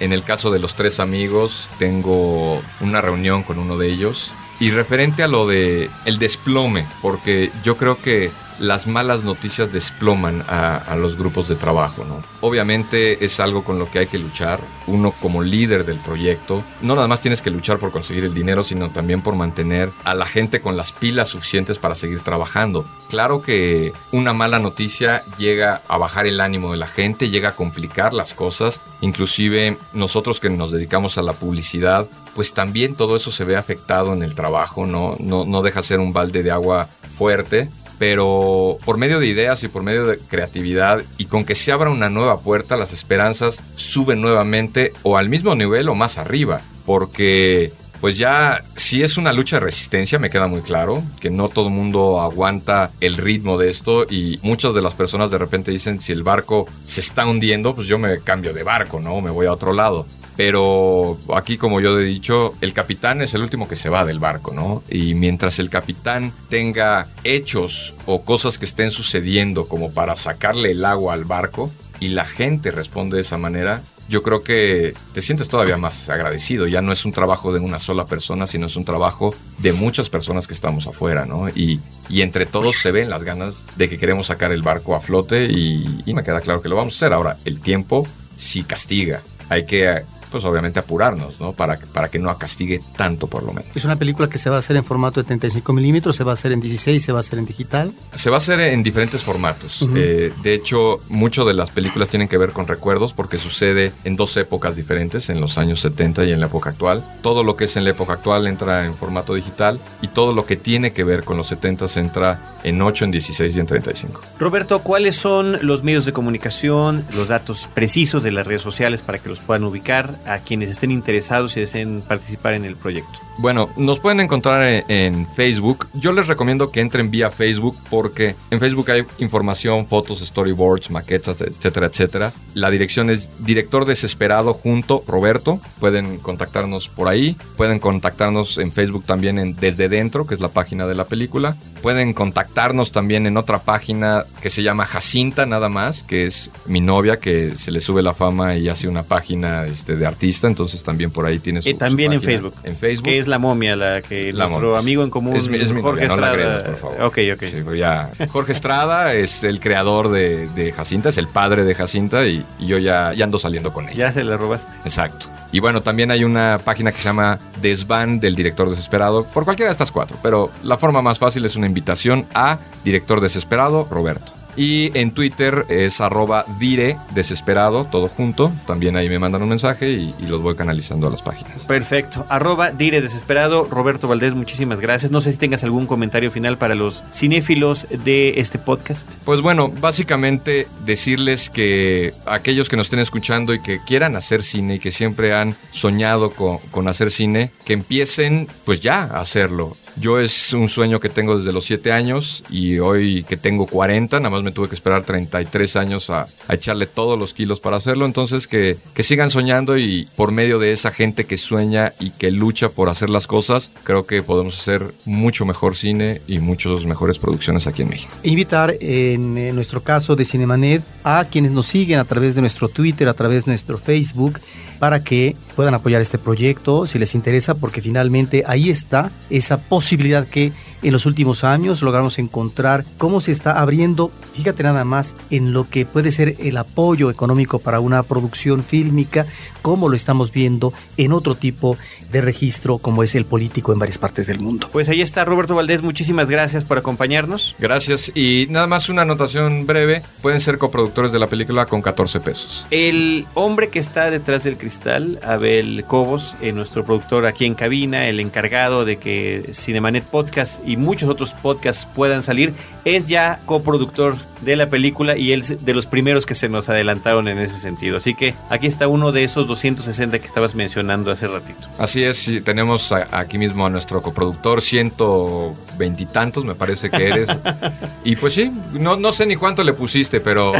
En 0.00 0.12
el 0.12 0.22
caso 0.22 0.50
de 0.50 0.58
los 0.58 0.74
tres 0.74 1.00
amigos, 1.00 1.68
tengo 1.78 2.62
una 2.80 3.00
reunión 3.00 3.42
con 3.42 3.58
uno 3.58 3.76
de 3.76 3.88
ellos. 3.88 4.32
Y 4.60 4.70
referente 4.70 5.24
a 5.24 5.28
lo 5.28 5.48
de 5.48 5.90
el 6.04 6.18
desplome, 6.18 6.86
porque 7.00 7.50
yo 7.64 7.76
creo 7.76 8.00
que 8.00 8.30
las 8.62 8.86
malas 8.86 9.24
noticias 9.24 9.72
desploman 9.72 10.44
a, 10.48 10.76
a 10.76 10.96
los 10.96 11.18
grupos 11.18 11.48
de 11.48 11.56
trabajo, 11.56 12.04
¿no? 12.04 12.22
Obviamente 12.40 13.24
es 13.24 13.40
algo 13.40 13.64
con 13.64 13.80
lo 13.80 13.90
que 13.90 13.98
hay 13.98 14.06
que 14.06 14.18
luchar. 14.18 14.60
Uno 14.86 15.12
como 15.20 15.42
líder 15.42 15.84
del 15.84 15.98
proyecto, 15.98 16.62
no 16.80 16.94
nada 16.94 17.08
más 17.08 17.20
tienes 17.20 17.42
que 17.42 17.50
luchar 17.50 17.80
por 17.80 17.90
conseguir 17.90 18.24
el 18.24 18.34
dinero, 18.34 18.62
sino 18.62 18.90
también 18.90 19.20
por 19.20 19.34
mantener 19.34 19.90
a 20.04 20.14
la 20.14 20.26
gente 20.26 20.60
con 20.60 20.76
las 20.76 20.92
pilas 20.92 21.28
suficientes 21.28 21.78
para 21.78 21.96
seguir 21.96 22.20
trabajando. 22.20 22.86
Claro 23.10 23.42
que 23.42 23.92
una 24.12 24.32
mala 24.32 24.60
noticia 24.60 25.24
llega 25.38 25.82
a 25.88 25.98
bajar 25.98 26.26
el 26.26 26.40
ánimo 26.40 26.70
de 26.70 26.78
la 26.78 26.86
gente, 26.86 27.30
llega 27.30 27.50
a 27.50 27.56
complicar 27.56 28.14
las 28.14 28.32
cosas. 28.32 28.80
Inclusive 29.00 29.76
nosotros 29.92 30.38
que 30.38 30.50
nos 30.50 30.70
dedicamos 30.70 31.18
a 31.18 31.22
la 31.22 31.32
publicidad, 31.32 32.06
pues 32.36 32.54
también 32.54 32.94
todo 32.94 33.16
eso 33.16 33.32
se 33.32 33.44
ve 33.44 33.56
afectado 33.56 34.12
en 34.12 34.22
el 34.22 34.34
trabajo, 34.34 34.86
no, 34.86 35.16
no, 35.18 35.44
no 35.44 35.62
deja 35.62 35.82
ser 35.82 35.98
un 35.98 36.12
balde 36.12 36.42
de 36.42 36.52
agua 36.52 36.88
fuerte 37.16 37.68
pero 38.02 38.78
por 38.84 38.98
medio 38.98 39.20
de 39.20 39.28
ideas 39.28 39.62
y 39.62 39.68
por 39.68 39.84
medio 39.84 40.04
de 40.04 40.18
creatividad 40.18 41.04
y 41.18 41.26
con 41.26 41.44
que 41.44 41.54
se 41.54 41.70
abra 41.70 41.88
una 41.88 42.10
nueva 42.10 42.40
puerta, 42.40 42.76
las 42.76 42.92
esperanzas 42.92 43.62
suben 43.76 44.20
nuevamente 44.20 44.92
o 45.04 45.16
al 45.16 45.28
mismo 45.28 45.54
nivel 45.54 45.88
o 45.88 45.94
más 45.94 46.18
arriba, 46.18 46.62
porque 46.84 47.70
pues 48.00 48.18
ya 48.18 48.64
si 48.74 49.04
es 49.04 49.18
una 49.18 49.32
lucha 49.32 49.60
de 49.60 49.66
resistencia, 49.66 50.18
me 50.18 50.30
queda 50.30 50.48
muy 50.48 50.62
claro, 50.62 51.04
que 51.20 51.30
no 51.30 51.48
todo 51.48 51.68
el 51.68 51.74
mundo 51.74 52.20
aguanta 52.20 52.90
el 53.00 53.16
ritmo 53.18 53.56
de 53.56 53.70
esto 53.70 54.04
y 54.10 54.40
muchas 54.42 54.74
de 54.74 54.82
las 54.82 54.94
personas 54.94 55.30
de 55.30 55.38
repente 55.38 55.70
dicen, 55.70 56.00
si 56.00 56.10
el 56.10 56.24
barco 56.24 56.66
se 56.84 57.02
está 57.02 57.24
hundiendo, 57.24 57.76
pues 57.76 57.86
yo 57.86 57.98
me 57.98 58.18
cambio 58.18 58.52
de 58.52 58.64
barco, 58.64 58.98
¿no? 58.98 59.20
Me 59.20 59.30
voy 59.30 59.46
a 59.46 59.52
otro 59.52 59.72
lado. 59.72 60.08
Pero 60.36 61.18
aquí, 61.34 61.58
como 61.58 61.80
yo 61.80 61.98
he 61.98 62.04
dicho, 62.04 62.54
el 62.60 62.72
capitán 62.72 63.20
es 63.20 63.34
el 63.34 63.42
último 63.42 63.68
que 63.68 63.76
se 63.76 63.90
va 63.90 64.04
del 64.04 64.18
barco, 64.18 64.52
¿no? 64.54 64.82
Y 64.88 65.14
mientras 65.14 65.58
el 65.58 65.68
capitán 65.70 66.32
tenga 66.48 67.08
hechos 67.24 67.94
o 68.06 68.22
cosas 68.22 68.58
que 68.58 68.64
estén 68.64 68.90
sucediendo 68.90 69.68
como 69.68 69.92
para 69.92 70.16
sacarle 70.16 70.70
el 70.70 70.84
agua 70.84 71.14
al 71.14 71.24
barco 71.24 71.70
y 72.00 72.08
la 72.08 72.24
gente 72.24 72.70
responde 72.70 73.16
de 73.16 73.22
esa 73.22 73.36
manera, 73.36 73.82
yo 74.08 74.22
creo 74.22 74.42
que 74.42 74.94
te 75.14 75.22
sientes 75.22 75.48
todavía 75.48 75.76
más 75.76 76.08
agradecido. 76.08 76.66
Ya 76.66 76.82
no 76.82 76.92
es 76.92 77.04
un 77.04 77.12
trabajo 77.12 77.52
de 77.52 77.60
una 77.60 77.78
sola 77.78 78.06
persona, 78.06 78.46
sino 78.46 78.66
es 78.66 78.76
un 78.76 78.84
trabajo 78.84 79.34
de 79.58 79.72
muchas 79.72 80.10
personas 80.10 80.46
que 80.46 80.54
estamos 80.54 80.86
afuera, 80.86 81.24
¿no? 81.24 81.48
Y, 81.48 81.80
y 82.08 82.22
entre 82.22 82.46
todos 82.46 82.76
se 82.76 82.90
ven 82.90 83.08
las 83.08 83.24
ganas 83.24 83.64
de 83.76 83.88
que 83.88 83.98
queremos 83.98 84.26
sacar 84.26 84.52
el 84.52 84.62
barco 84.62 84.94
a 84.94 85.00
flote 85.00 85.46
y, 85.46 86.02
y 86.04 86.14
me 86.14 86.24
queda 86.24 86.40
claro 86.40 86.60
que 86.60 86.68
lo 86.68 86.76
vamos 86.76 86.94
a 86.94 86.96
hacer. 86.96 87.12
Ahora, 87.12 87.36
el 87.44 87.60
tiempo 87.60 88.06
sí 88.36 88.64
castiga. 88.64 89.22
Hay 89.48 89.66
que, 89.66 90.02
pues 90.32 90.44
obviamente, 90.44 90.80
apurarnos, 90.80 91.38
¿no? 91.38 91.52
Para, 91.52 91.78
para 91.78 92.08
que 92.08 92.18
no 92.18 92.36
castigue 92.38 92.80
tanto, 92.96 93.26
por 93.26 93.42
lo 93.42 93.52
menos. 93.52 93.70
Es 93.74 93.84
una 93.84 93.96
película 93.96 94.28
que 94.28 94.38
se 94.38 94.50
va 94.50 94.56
a 94.56 94.58
hacer 94.58 94.76
en 94.76 94.84
formato 94.84 95.20
de 95.20 95.24
35 95.24 95.72
milímetros, 95.72 96.16
se 96.16 96.24
va 96.24 96.32
a 96.32 96.34
hacer 96.34 96.52
en 96.52 96.60
16, 96.60 97.04
se 97.04 97.12
va 97.12 97.18
a 97.18 97.20
hacer 97.20 97.38
en 97.38 97.46
digital. 97.46 97.92
Se 98.14 98.30
va 98.30 98.36
a 98.36 98.38
hacer 98.38 98.58
en 98.60 98.82
diferentes 98.82 99.22
formatos. 99.22 99.86
Eh, 99.94 100.32
de 100.42 100.54
hecho, 100.54 101.00
mucho 101.08 101.44
de 101.44 101.54
las 101.54 101.70
películas 101.70 102.08
tienen 102.08 102.28
que 102.28 102.38
ver 102.38 102.52
con 102.52 102.66
recuerdos 102.66 103.12
porque 103.12 103.36
sucede 103.36 103.92
en 104.04 104.16
dos 104.16 104.36
épocas 104.36 104.76
diferentes, 104.76 105.28
en 105.28 105.40
los 105.40 105.58
años 105.58 105.80
70 105.80 106.24
y 106.24 106.32
en 106.32 106.40
la 106.40 106.46
época 106.46 106.70
actual. 106.70 107.04
Todo 107.22 107.44
lo 107.44 107.56
que 107.56 107.64
es 107.64 107.76
en 107.76 107.84
la 107.84 107.90
época 107.90 108.14
actual 108.14 108.46
entra 108.46 108.86
en 108.86 108.96
formato 108.96 109.34
digital 109.34 109.78
y 110.00 110.08
todo 110.08 110.32
lo 110.32 110.46
que 110.46 110.56
tiene 110.56 110.92
que 110.92 111.04
ver 111.04 111.24
con 111.24 111.36
los 111.36 111.48
70 111.48 111.72
entra 111.96 112.56
en 112.64 112.80
8, 112.80 113.06
en 113.06 113.10
16 113.10 113.56
y 113.56 113.60
en 113.60 113.66
35. 113.66 114.20
Roberto, 114.38 114.80
¿cuáles 114.80 115.16
son 115.16 115.58
los 115.62 115.82
medios 115.82 116.04
de 116.04 116.12
comunicación, 116.12 117.04
los 117.14 117.28
datos 117.28 117.68
precisos 117.74 118.22
de 118.22 118.30
las 118.30 118.46
redes 118.46 118.62
sociales 118.62 119.02
para 119.02 119.18
que 119.18 119.28
los 119.28 119.40
puedan 119.40 119.64
ubicar 119.64 120.14
a 120.26 120.38
quienes 120.38 120.70
estén 120.70 120.90
interesados 120.90 121.56
y 121.56 121.60
deseen 121.60 122.02
participar 122.02 122.54
en 122.54 122.64
el 122.64 122.76
proyecto? 122.76 123.18
Bueno, 123.38 123.70
nos 123.76 123.98
pueden 123.98 124.20
encontrar 124.20 124.62
en, 124.62 124.84
en 124.88 125.26
Facebook. 125.34 125.88
Yo 125.94 126.12
les 126.12 126.26
recomiendo 126.26 126.70
que 126.70 126.80
entren 126.80 127.10
vía 127.10 127.30
Facebook 127.30 127.76
porque 127.90 128.36
en 128.50 128.60
Facebook 128.60 128.90
hay 128.90 129.04
información, 129.18 129.86
fotos, 129.86 130.20
storyboards, 130.20 130.90
maquetas, 130.90 131.40
etcétera, 131.40 131.86
etcétera. 131.86 132.32
La 132.54 132.70
dirección 132.70 133.10
es 133.10 133.30
director 133.38 133.84
desesperado 133.84 134.54
junto 134.54 135.02
Roberto. 135.06 135.60
Pueden 135.80 136.18
contactarnos 136.18 136.88
por 136.88 137.08
ahí. 137.08 137.36
Pueden 137.56 137.78
contactarnos 137.78 138.58
en 138.58 138.72
Facebook 138.72 139.04
también 139.04 139.38
en 139.38 139.56
Desde 139.56 139.88
Dentro, 139.88 140.26
que 140.26 140.34
es 140.34 140.40
la 140.40 140.48
página 140.48 140.86
de 140.86 140.94
la 140.94 141.04
película. 141.04 141.56
Pueden 141.82 142.12
contactarnos 142.12 142.92
también 142.92 143.26
en 143.26 143.36
otra 143.36 143.58
página 143.58 144.24
que 144.40 144.50
se 144.50 144.62
llama 144.62 144.86
Jacinta 144.86 145.46
nada 145.46 145.68
más, 145.68 146.04
que 146.04 146.26
es 146.26 146.50
mi 146.66 146.80
novia 146.80 147.18
que 147.18 147.56
se 147.56 147.72
le 147.72 147.80
sube 147.80 148.02
la 148.02 148.14
fama 148.14 148.54
y 148.56 148.68
hace 148.68 148.86
una 148.86 149.02
página 149.02 149.64
este, 149.66 149.96
de 149.96 150.06
artista, 150.12 150.46
entonces 150.46 150.82
también 150.84 151.10
por 151.10 151.26
ahí 151.26 151.38
tiene 151.38 151.62
su, 151.62 151.68
Y 151.68 151.74
también 151.74 152.12
en. 152.12 152.22
Facebook. 152.22 152.54
En 152.64 152.76
Facebook. 152.76 153.04
Que 153.04 153.18
es 153.18 153.26
la 153.26 153.38
momia, 153.38 153.74
la 153.76 154.02
que 154.02 154.32
La 154.32 154.46
nuestro 154.46 154.68
momia. 154.68 154.80
amigo 154.80 155.02
en 155.04 155.10
común, 155.10 155.36
Es 155.36 155.48
mi- 155.48 155.58
es 155.58 155.70
mi 155.72 155.80
Jorge 155.82 156.06
no 156.06 156.14
Estrada. 156.14 156.32
agredas, 156.32 156.62
por 156.68 156.76
favor. 156.76 157.02
Ok, 157.02 157.18
ok. 157.34 157.40
Sí, 157.40 157.62
pero 157.64 157.74
ya. 157.74 158.10
Jorge 158.28 158.52
Estrada 158.52 159.14
es 159.14 159.44
el 159.44 159.60
creador 159.60 160.10
de, 160.10 160.48
de 160.48 160.72
Jacinta, 160.72 161.08
es 161.08 161.18
el 161.18 161.28
padre 161.28 161.64
de 161.64 161.74
Jacinta 161.74 162.26
y, 162.26 162.44
y 162.58 162.66
yo 162.66 162.78
ya, 162.78 163.12
ya 163.14 163.24
ando 163.24 163.38
saliendo 163.38 163.72
con 163.72 163.88
ella. 163.88 163.96
Ya 164.08 164.12
se 164.12 164.24
la 164.24 164.36
robaste. 164.36 164.72
Exacto. 164.84 165.26
Y 165.52 165.60
bueno, 165.60 165.80
también 165.82 166.10
hay 166.10 166.24
una 166.24 166.60
página 166.64 166.92
que 166.92 166.98
se 166.98 167.04
llama 167.04 167.38
Desvan 167.60 168.20
del 168.20 168.34
Director 168.34 168.70
Desesperado, 168.70 169.24
por 169.24 169.44
cualquiera 169.44 169.68
de 169.70 169.72
estas 169.72 169.90
cuatro, 169.92 170.16
pero 170.22 170.50
la 170.62 170.78
forma 170.78 171.02
más 171.02 171.18
fácil 171.18 171.44
es 171.44 171.56
una 171.56 171.66
invitación 171.66 172.26
a 172.34 172.58
Director 172.84 173.20
Desesperado, 173.20 173.86
Roberto. 173.90 174.32
Y 174.56 174.96
en 174.98 175.12
Twitter 175.12 175.66
es 175.68 176.00
arroba 176.00 176.44
dire 176.58 176.96
desesperado, 177.14 177.84
todo 177.86 178.08
junto. 178.08 178.52
También 178.66 178.96
ahí 178.96 179.08
me 179.08 179.18
mandan 179.18 179.42
un 179.42 179.48
mensaje 179.48 179.90
y, 179.90 180.14
y 180.18 180.26
los 180.26 180.42
voy 180.42 180.54
canalizando 180.54 181.06
a 181.06 181.10
las 181.10 181.22
páginas. 181.22 181.62
Perfecto. 181.66 182.26
Arroba 182.28 182.70
Dire 182.70 183.00
Desesperado. 183.00 183.64
Roberto 183.70 184.08
Valdés, 184.08 184.34
muchísimas 184.34 184.80
gracias. 184.80 185.10
No 185.10 185.20
sé 185.20 185.32
si 185.32 185.38
tengas 185.38 185.64
algún 185.64 185.86
comentario 185.86 186.30
final 186.30 186.58
para 186.58 186.74
los 186.74 187.04
cinéfilos 187.12 187.86
de 188.04 188.40
este 188.40 188.58
podcast. 188.58 189.14
Pues 189.24 189.40
bueno, 189.40 189.68
básicamente 189.68 190.66
decirles 190.84 191.50
que 191.50 192.14
aquellos 192.26 192.68
que 192.68 192.76
nos 192.76 192.86
estén 192.86 193.00
escuchando 193.00 193.54
y 193.54 193.62
que 193.62 193.80
quieran 193.84 194.16
hacer 194.16 194.42
cine 194.42 194.76
y 194.76 194.78
que 194.78 194.92
siempre 194.92 195.34
han 195.34 195.56
soñado 195.70 196.32
con, 196.32 196.58
con 196.70 196.88
hacer 196.88 197.10
cine, 197.10 197.50
que 197.64 197.72
empiecen 197.72 198.48
pues 198.64 198.80
ya 198.80 199.02
a 199.02 199.20
hacerlo. 199.20 199.76
Yo 199.96 200.18
es 200.18 200.52
un 200.52 200.68
sueño 200.68 201.00
que 201.00 201.08
tengo 201.08 201.38
desde 201.38 201.52
los 201.52 201.64
7 201.66 201.92
años 201.92 202.42
y 202.50 202.78
hoy 202.78 203.24
que 203.24 203.36
tengo 203.36 203.66
40, 203.66 204.18
nada 204.18 204.30
más 204.30 204.42
me 204.42 204.52
tuve 204.52 204.68
que 204.68 204.74
esperar 204.74 205.02
33 205.02 205.76
años 205.76 206.10
a, 206.10 206.26
a 206.48 206.54
echarle 206.54 206.86
todos 206.86 207.18
los 207.18 207.34
kilos 207.34 207.60
para 207.60 207.76
hacerlo. 207.76 208.06
Entonces 208.06 208.46
que, 208.46 208.76
que 208.94 209.02
sigan 209.02 209.30
soñando 209.30 209.78
y 209.78 210.08
por 210.16 210.32
medio 210.32 210.58
de 210.58 210.72
esa 210.72 210.90
gente 210.92 211.24
que 211.24 211.36
sueña 211.36 211.92
y 211.98 212.10
que 212.10 212.30
lucha 212.30 212.68
por 212.68 212.88
hacer 212.88 213.10
las 213.10 213.26
cosas, 213.26 213.70
creo 213.84 214.06
que 214.06 214.22
podemos 214.22 214.58
hacer 214.58 214.94
mucho 215.04 215.44
mejor 215.44 215.76
cine 215.76 216.22
y 216.26 216.38
muchas 216.38 216.84
mejores 216.84 217.18
producciones 217.18 217.66
aquí 217.66 217.82
en 217.82 217.88
México. 217.88 218.12
Invitar 218.22 218.76
en, 218.80 219.54
nuestro 219.54 219.82
caso 219.82 220.16
de 220.16 220.24
Cinemanet 220.24 220.82
a 221.04 221.24
quienes 221.24 221.52
nos 221.52 221.66
siguen 221.66 221.98
a 221.98 222.04
través 222.04 222.34
de 222.34 222.40
nuestro 222.40 222.68
Twitter, 222.68 223.08
a 223.08 223.14
través 223.14 223.44
de 223.44 223.52
nuestro 223.52 223.78
Facebook, 223.78 224.38
para 224.82 225.04
que 225.04 225.36
puedan 225.54 225.74
apoyar 225.74 226.02
este 226.02 226.18
proyecto 226.18 226.88
si 226.88 226.98
les 226.98 227.14
interesa, 227.14 227.54
porque 227.54 227.80
finalmente 227.80 228.42
ahí 228.48 228.68
está 228.68 229.12
esa 229.30 229.60
posibilidad 229.60 230.26
que 230.26 230.50
en 230.82 230.92
los 230.92 231.06
últimos 231.06 231.44
años 231.44 231.82
logramos 231.82 232.18
encontrar 232.18 232.84
cómo 232.98 233.20
se 233.20 233.32
está 233.32 233.60
abriendo, 233.60 234.10
fíjate 234.34 234.62
nada 234.62 234.84
más, 234.84 235.16
en 235.30 235.52
lo 235.52 235.68
que 235.68 235.86
puede 235.86 236.10
ser 236.10 236.36
el 236.38 236.56
apoyo 236.56 237.10
económico 237.10 237.58
para 237.58 237.80
una 237.80 238.02
producción 238.02 238.62
fílmica, 238.62 239.26
como 239.62 239.88
lo 239.88 239.96
estamos 239.96 240.32
viendo 240.32 240.72
en 240.96 241.12
otro 241.12 241.34
tipo 241.34 241.76
de 242.10 242.20
registro 242.20 242.78
como 242.78 243.02
es 243.02 243.14
el 243.14 243.24
político 243.24 243.72
en 243.72 243.78
varias 243.78 243.98
partes 243.98 244.26
del 244.26 244.38
mundo. 244.38 244.68
Pues 244.70 244.88
ahí 244.88 245.00
está 245.00 245.24
Roberto 245.24 245.54
Valdés, 245.54 245.82
muchísimas 245.82 246.28
gracias 246.28 246.64
por 246.64 246.78
acompañarnos. 246.78 247.56
Gracias. 247.58 248.12
Y 248.14 248.46
nada 248.50 248.66
más 248.66 248.88
una 248.88 249.02
anotación 249.02 249.66
breve. 249.66 250.02
Pueden 250.20 250.40
ser 250.40 250.58
coproductores 250.58 251.12
de 251.12 251.18
la 251.18 251.26
película 251.26 251.66
con 251.66 251.82
14 251.82 252.20
pesos. 252.20 252.66
El 252.70 253.26
hombre 253.34 253.70
que 253.70 253.78
está 253.78 254.10
detrás 254.10 254.44
del 254.44 254.56
cristal, 254.56 255.18
Abel 255.22 255.84
Cobos, 255.86 256.36
eh, 256.42 256.52
nuestro 256.52 256.84
productor 256.84 257.26
aquí 257.26 257.46
en 257.46 257.54
cabina, 257.54 258.08
el 258.08 258.20
encargado 258.20 258.84
de 258.84 258.98
que 258.98 259.50
Cinemanet 259.52 260.04
Podcast 260.04 260.66
y 260.66 260.71
muchos 260.76 261.08
otros 261.08 261.32
podcasts 261.34 261.86
puedan 261.94 262.22
salir, 262.22 262.54
es 262.84 263.08
ya 263.08 263.40
coproductor 263.46 264.16
de 264.42 264.56
la 264.56 264.66
película 264.66 265.16
y 265.16 265.32
él 265.32 265.42
de 265.60 265.74
los 265.74 265.86
primeros 265.86 266.26
que 266.26 266.34
se 266.34 266.48
nos 266.48 266.68
adelantaron 266.68 267.28
en 267.28 267.38
ese 267.38 267.56
sentido. 267.58 267.96
Así 267.96 268.14
que 268.14 268.34
aquí 268.50 268.66
está 268.66 268.88
uno 268.88 269.12
de 269.12 269.24
esos 269.24 269.46
260 269.46 270.18
que 270.18 270.26
estabas 270.26 270.54
mencionando 270.54 271.10
hace 271.10 271.26
ratito. 271.28 271.68
Así 271.78 272.02
es, 272.02 272.18
sí, 272.18 272.40
tenemos 272.40 272.92
a- 272.92 273.08
aquí 273.12 273.38
mismo 273.38 273.66
a 273.66 273.70
nuestro 273.70 274.02
coproductor, 274.02 274.60
ciento 274.62 275.54
veintitantos 275.78 276.44
me 276.44 276.54
parece 276.54 276.90
que 276.90 277.06
eres. 277.08 277.28
y 278.04 278.16
pues 278.16 278.34
sí, 278.34 278.52
no, 278.72 278.96
no 278.96 279.12
sé 279.12 279.26
ni 279.26 279.36
cuánto 279.36 279.64
le 279.64 279.72
pusiste, 279.72 280.20
pero, 280.20 280.52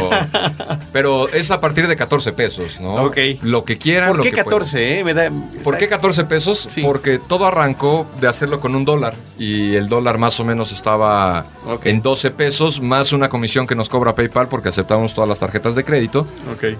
pero 0.91 1.29
es 1.29 1.51
a 1.51 1.59
partir 1.59 1.87
de 1.87 1.95
14 1.95 2.33
pesos, 2.33 2.79
¿no? 2.79 2.95
Ok. 3.05 3.17
Lo 3.41 3.63
que 3.63 3.77
quieran. 3.77 4.09
¿Por 4.09 4.17
lo 4.17 4.23
qué 4.23 4.29
que 4.31 4.35
14? 4.37 4.99
Eh? 4.99 5.03
Me 5.03 5.13
da- 5.13 5.31
¿Por 5.63 5.77
qué 5.77 5.87
14 5.87 6.23
pesos? 6.25 6.67
Sí. 6.69 6.81
Porque 6.81 7.19
todo 7.19 7.45
arrancó 7.45 8.05
de 8.19 8.27
hacerlo 8.27 8.59
con 8.59 8.75
un 8.75 8.85
dólar 8.85 9.15
y 9.37 9.75
el 9.75 9.87
dólar 9.89 10.17
más 10.17 10.39
o 10.39 10.43
menos 10.45 10.71
estaba 10.71 11.45
Ok. 11.67 11.85
en 11.85 12.01
12 12.01 12.31
pesos 12.31 12.81
más 12.81 13.13
una 13.13 13.29
comisión 13.29 13.67
que 13.67 13.72
nos 13.75 13.89
cobra 13.89 14.15
PayPal 14.15 14.47
porque 14.47 14.69
aceptamos 14.69 15.13
todas 15.13 15.27
las 15.29 15.39
tarjetas 15.39 15.75
de 15.75 15.83
crédito. 15.83 16.27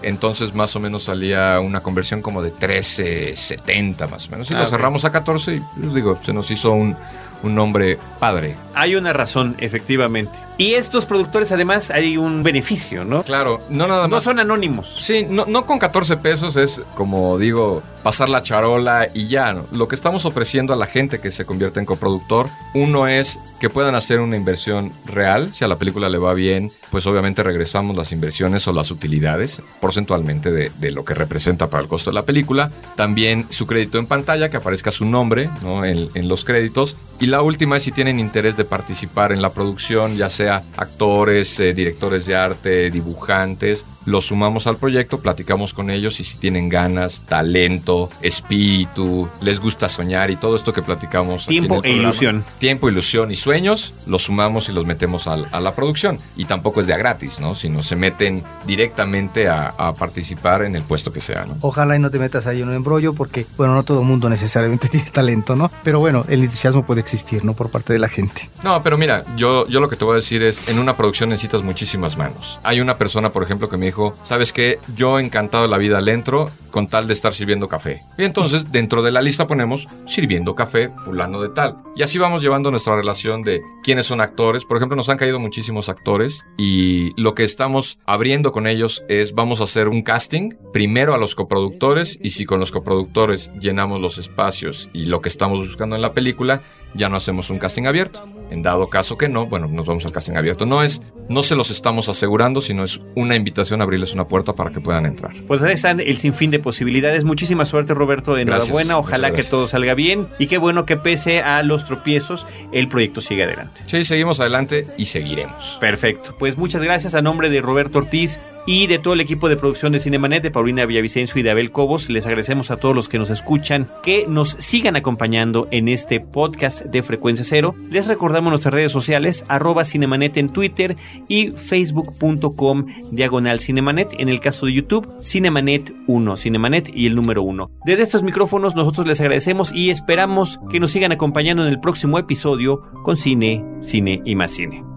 Entonces 0.01 0.53
más 0.53 0.75
o 0.75 0.79
menos 0.79 1.03
salía 1.06 1.60
una 1.60 1.82
conversión 1.82 2.21
como 2.21 2.41
de 2.41 2.53
13.70 2.53 4.10
más 4.10 4.27
o 4.27 4.32
menos. 4.32 4.49
Y 4.51 4.53
Ah, 4.53 4.60
lo 4.62 4.67
cerramos 4.67 5.06
a 5.06 5.12
14 5.12 5.56
y 5.56 5.62
les 5.82 5.93
digo, 5.93 6.19
se 6.25 6.34
nos 6.34 6.49
hizo 6.51 6.71
un, 6.71 6.95
un 7.43 7.56
nombre 7.56 7.97
padre. 8.19 8.56
Hay 8.75 8.95
una 8.95 9.13
razón, 9.13 9.55
efectivamente. 9.59 10.31
Y 10.57 10.73
estos 10.75 11.05
productores 11.05 11.51
además 11.51 11.89
hay 11.89 12.15
un 12.17 12.43
beneficio, 12.43 13.03
¿no? 13.03 13.23
Claro, 13.23 13.62
no 13.69 13.88
nada 13.88 14.03
No 14.03 14.15
más. 14.17 14.23
son 14.23 14.38
anónimos. 14.39 14.93
Sí, 14.99 15.25
no, 15.27 15.45
no 15.47 15.65
con 15.65 15.79
14 15.79 16.17
pesos 16.17 16.55
es 16.57 16.79
como 16.95 17.38
digo, 17.39 17.81
pasar 18.03 18.29
la 18.29 18.43
charola 18.43 19.07
y 19.13 19.27
ya. 19.27 19.53
¿no? 19.53 19.65
Lo 19.71 19.88
que 19.88 19.95
estamos 19.95 20.25
ofreciendo 20.25 20.71
a 20.73 20.75
la 20.75 20.86
gente 20.86 21.19
que 21.19 21.31
se 21.31 21.45
convierte 21.45 21.79
en 21.79 21.88
coproductor, 21.88 22.49
uno 22.75 23.07
es 23.07 23.39
que 23.59 23.69
puedan 23.71 23.95
hacer 23.95 24.19
una 24.19 24.36
inversión 24.36 24.91
real. 25.05 25.53
Si 25.55 25.63
a 25.63 25.67
la 25.67 25.77
película 25.77 26.07
le 26.09 26.19
va 26.19 26.33
bien, 26.36 26.71
pues 26.91 27.07
obviamente 27.07 27.41
regresamos 27.41 27.95
las 27.95 28.12
inversiones 28.12 28.67
o 28.67 28.73
las 28.73 28.91
utilidades 28.91 29.62
porcentualmente 29.81 30.51
de, 30.51 30.71
de 30.79 30.91
lo 30.91 31.03
que 31.03 31.15
representa 31.15 31.67
para 31.69 31.81
el 31.81 31.89
costo 31.89 32.12
de 32.12 32.15
la 32.15 32.23
película. 32.23 32.69
También 32.95 33.47
su 33.49 33.65
crédito 33.65 33.97
en 33.97 34.05
pantalla, 34.05 34.49
que 34.49 34.57
aparezca 34.57 34.91
su 34.91 35.05
nombre 35.05 35.49
¿no? 35.63 35.83
en, 35.83 36.09
en 36.13 36.27
los 36.27 36.45
créditos. 36.45 36.95
Y 37.19 37.27
la 37.27 37.41
última 37.41 37.77
es 37.77 37.83
si 37.83 37.91
tienen 37.91 38.19
interés 38.19 38.55
de 38.57 38.62
participar 38.65 39.32
en 39.32 39.41
la 39.41 39.52
producción, 39.54 40.15
ya 40.15 40.30
sea 40.30 40.63
actores, 40.78 41.60
eh, 41.60 41.73
directores 41.73 42.26
de 42.26 42.36
arte, 42.36 42.89
dibujantes, 42.91 43.86
los 44.05 44.25
sumamos 44.27 44.67
al 44.67 44.77
proyecto, 44.77 45.19
platicamos 45.19 45.73
con 45.73 45.89
ellos 45.89 46.19
y 46.19 46.23
si 46.23 46.37
tienen 46.37 46.69
ganas, 46.69 47.21
talento, 47.27 48.09
espíritu, 48.21 49.29
les 49.41 49.59
gusta 49.59 49.87
soñar 49.89 50.29
y 50.31 50.35
todo 50.35 50.55
esto 50.55 50.73
que 50.73 50.81
platicamos. 50.81 51.45
aquí 51.45 51.57
en 51.57 51.63
Tiempo 51.63 51.75
el 51.75 51.79
e 51.79 51.81
programa. 51.83 52.01
ilusión. 52.09 52.45
Tiempo, 52.59 52.89
ilusión 52.89 53.31
y 53.31 53.35
sueños, 53.35 53.93
los 54.05 54.23
sumamos 54.23 54.69
y 54.69 54.71
los 54.73 54.85
metemos 54.85 55.27
al- 55.27 55.47
a, 55.51 55.59
la 55.59 55.73
producción. 55.75 56.19
Y 56.35 56.45
tampoco 56.45 56.81
es 56.81 56.87
de 56.87 56.93
a 56.93 56.97
gratis, 56.97 57.39
¿no? 57.39 57.55
Sino 57.55 57.83
se 57.83 57.95
meten 57.95 58.43
directamente 58.65 59.47
a, 59.47 59.73
a 59.77 59.93
participar 59.93 60.63
en 60.63 60.75
el 60.75 60.83
puesto 60.83 61.11
que 61.13 61.21
sea, 61.21 61.45
¿no? 61.45 61.57
Ojalá 61.61 61.95
y 61.95 61.99
no 61.99 62.09
te 62.11 62.19
metas 62.19 62.47
ahí 62.47 62.61
en 62.61 62.69
un 62.69 62.75
embrollo 62.75 63.13
porque, 63.13 63.45
bueno, 63.57 63.73
no 63.75 63.83
todo 63.83 64.01
el 64.01 64.07
mundo 64.07 64.29
necesariamente 64.29 64.87
tiene 64.89 65.09
talento, 65.09 65.55
¿no? 65.55 65.71
Pero 65.83 65.99
bueno, 65.99 66.25
el 66.27 66.43
entusiasmo 66.43 66.85
puede 66.85 67.01
existir, 67.01 67.43
¿no? 67.45 67.53
Por 67.53 67.69
parte 67.69 67.93
de 67.93 67.99
la 67.99 68.09
gente. 68.09 68.49
No, 68.63 68.81
pero 68.83 68.97
mira, 68.97 69.23
yo, 69.37 69.67
yo 69.67 69.79
lo 69.79 69.87
que 69.87 69.95
te 69.95 70.03
voy 70.05 70.13
a 70.13 70.15
decir 70.17 70.41
es, 70.43 70.67
en 70.69 70.79
una 70.79 70.95
producción 70.97 71.29
necesitas 71.29 71.61
muchísimas 71.63 72.17
manos. 72.17 72.59
Hay 72.63 72.79
una 72.81 72.97
persona, 72.97 73.29
por 73.31 73.43
ejemplo, 73.43 73.69
que 73.69 73.77
me 73.77 73.85
dijo, 73.85 73.92
¿sabes 74.23 74.53
qué? 74.53 74.79
Yo 74.95 75.19
encantado 75.19 75.63
de 75.63 75.69
la 75.69 75.77
vida 75.77 76.01
le 76.01 76.13
entro 76.13 76.49
con 76.71 76.88
tal 76.88 77.08
de 77.08 77.13
estar 77.13 77.34
sirviendo 77.34 77.67
café. 77.67 78.01
Y 78.17 78.23
entonces, 78.23 78.71
dentro 78.71 79.03
de 79.03 79.12
la 79.12 79.21
lista 79.21 79.45
ponemos 79.45 79.88
sirviendo 80.08 80.56
café 80.56 80.89
fulano 81.06 81.39
de 81.39 81.49
tal. 81.49 81.77
Y 81.95 82.01
así 82.01 82.17
vamos 82.17 82.41
llevando 82.41 82.71
nuestra 82.71 82.95
relación 82.95 83.43
de 83.43 83.62
quiénes 83.84 84.08
son 84.08 84.21
actores. 84.21 84.65
Por 84.65 84.77
ejemplo, 84.77 84.95
nos 84.95 85.10
han 85.10 85.17
caído 85.17 85.39
muchísimos 85.39 85.88
actores 85.88 86.43
y 86.58 87.12
lo 87.21 87.36
que 87.36 87.43
estamos 87.43 87.99
abriendo 88.06 88.51
con 88.51 88.65
ellos 88.65 89.03
es 89.08 89.36
vamos 89.36 89.62
a 89.62 89.65
hacer 89.65 89.88
un 89.88 90.01
casting 90.01 90.56
primero 90.73 91.13
a 91.13 91.19
los 91.19 91.36
coproductores 91.36 92.17
y 92.21 92.32
si 92.32 92.45
con 92.45 92.60
los 92.60 92.71
coproductores 92.71 93.51
llenamos 93.60 94.01
los 94.01 94.17
espacios 94.17 94.89
y 94.93 95.06
lo 95.06 95.21
que 95.21 95.29
estamos 95.29 95.60
buscando 95.60 95.95
en 95.95 96.01
la 96.01 96.13
película, 96.13 96.63
ya 96.93 97.10
no 97.10 97.17
hacemos 97.17 97.49
un 97.49 97.60
casting 97.60 97.86
abierto. 97.86 98.27
En 98.49 98.62
dado 98.62 98.88
caso 98.88 99.17
que 99.17 99.27
no, 99.29 99.47
bueno, 99.47 99.67
nos 99.67 99.86
vamos 99.86 100.06
al 100.06 100.12
casting 100.12 100.36
abierto. 100.36 100.65
No 100.65 100.84
es, 100.84 101.01
no 101.27 101.41
se 101.41 101.56
los 101.56 101.71
estamos 101.71 102.08
asegurando, 102.08 102.62
sino 102.62 102.84
es 102.84 102.99
una 103.15 103.36
invitación 103.36 103.82
a 103.82 103.84
abrirles 103.84 104.13
una 104.13 104.27
puerta 104.27 104.53
para 104.53 104.69
que 104.69 104.79
puedan 104.79 105.08
entrar. 105.08 105.32
Pues 105.47 105.63
ahí 105.63 105.73
están 105.73 105.99
el 105.99 106.17
sinfín 106.17 106.51
de 106.51 106.60
posibilidades. 106.60 107.23
Muchísima 107.23 107.65
suerte, 107.65 107.95
Roberto. 107.95 108.38
Enhorabuena. 108.38 108.99
Ojalá 108.99 109.32
que 109.32 109.43
todo 109.43 109.67
salga 109.67 109.95
bien. 109.95 110.27
Y 110.38 110.47
qué 110.47 110.60
bueno 110.60 110.86
que 110.86 110.97
pese 110.97 111.41
a 111.41 111.63
los 111.63 111.86
tropiezos, 111.86 112.45
el 112.71 112.88
proyecto 112.89 113.21
sigue 113.21 113.43
adelante. 113.43 113.82
Sí, 113.88 114.03
seguimos 114.03 114.39
adelante 114.39 114.86
y 114.97 115.06
seguiremos. 115.06 115.77
Perfecto. 115.79 116.36
Pues 116.38 116.58
muchas 116.58 116.84
gracias 116.84 117.15
a 117.15 117.23
nombre 117.23 117.49
de 117.49 117.62
Roberto 117.62 117.97
Ortiz 117.99 118.39
y 118.65 118.88
de 118.88 118.99
todo 118.99 119.13
el 119.13 119.21
equipo 119.21 119.49
de 119.49 119.58
producción 119.58 119.91
de 119.91 119.99
Cinemanet, 119.99 120.43
de 120.43 120.52
Paulina 120.52 120.86
Villavicencio 120.86 121.39
y 121.39 121.43
de 121.43 121.52
Abel 121.52 121.71
Cobos. 121.71 122.10
Les 122.10 122.26
agradecemos 122.26 122.71
a 122.71 122.78
todos 122.78 122.95
los 122.95 123.10
que 123.10 123.17
nos 123.17 123.30
escuchan 123.30 123.89
que 124.02 124.26
nos 124.28 124.52
sigan 124.52 124.95
acompañando 124.95 125.67
en 125.71 125.88
este 125.88 126.19
podcast 126.19 126.82
de 126.86 127.04
Frecuencia 127.04 127.45
Cero. 127.47 127.76
Les 127.89 128.08
recordamos 128.08 128.52
nuestras 128.52 128.73
redes 128.73 128.91
sociales, 128.91 129.45
arroba 129.47 129.86
Cinemanet 129.86 130.38
en 130.38 130.49
Twitter 130.49 130.95
y 131.28 131.49
facebook.com 131.49 132.86
diagonal 133.12 133.60
Cinemanet. 133.60 134.13
En 134.19 134.30
el 134.30 134.39
caso 134.39 134.65
de 134.65 134.73
YouTube, 134.73 135.10
Cinemanet 135.21 135.93
1, 136.08 136.38
Cinemanet 136.38 136.91
y 136.93 137.08
el 137.08 137.15
número 137.15 137.43
1. 137.43 137.69
Desde 137.86 138.04
estos 138.04 138.23
micrófonos 138.23 138.76
nosotros 138.76 139.08
les 139.08 139.19
agradecemos 139.21 139.73
y 139.73 139.89
esperamos 139.89 140.60
que 140.69 140.80
nos 140.80 140.91
sigan 140.91 141.12
acompañando 141.12 141.65
en 141.65 141.69
el 141.69 141.80
próximo 141.80 142.17
episodio 142.19 142.82
con 143.04 143.17
Cine, 143.17 143.63
Cine 143.82 144.21
y 144.26 144.36
más 144.36 144.52
Cine. 144.52 144.92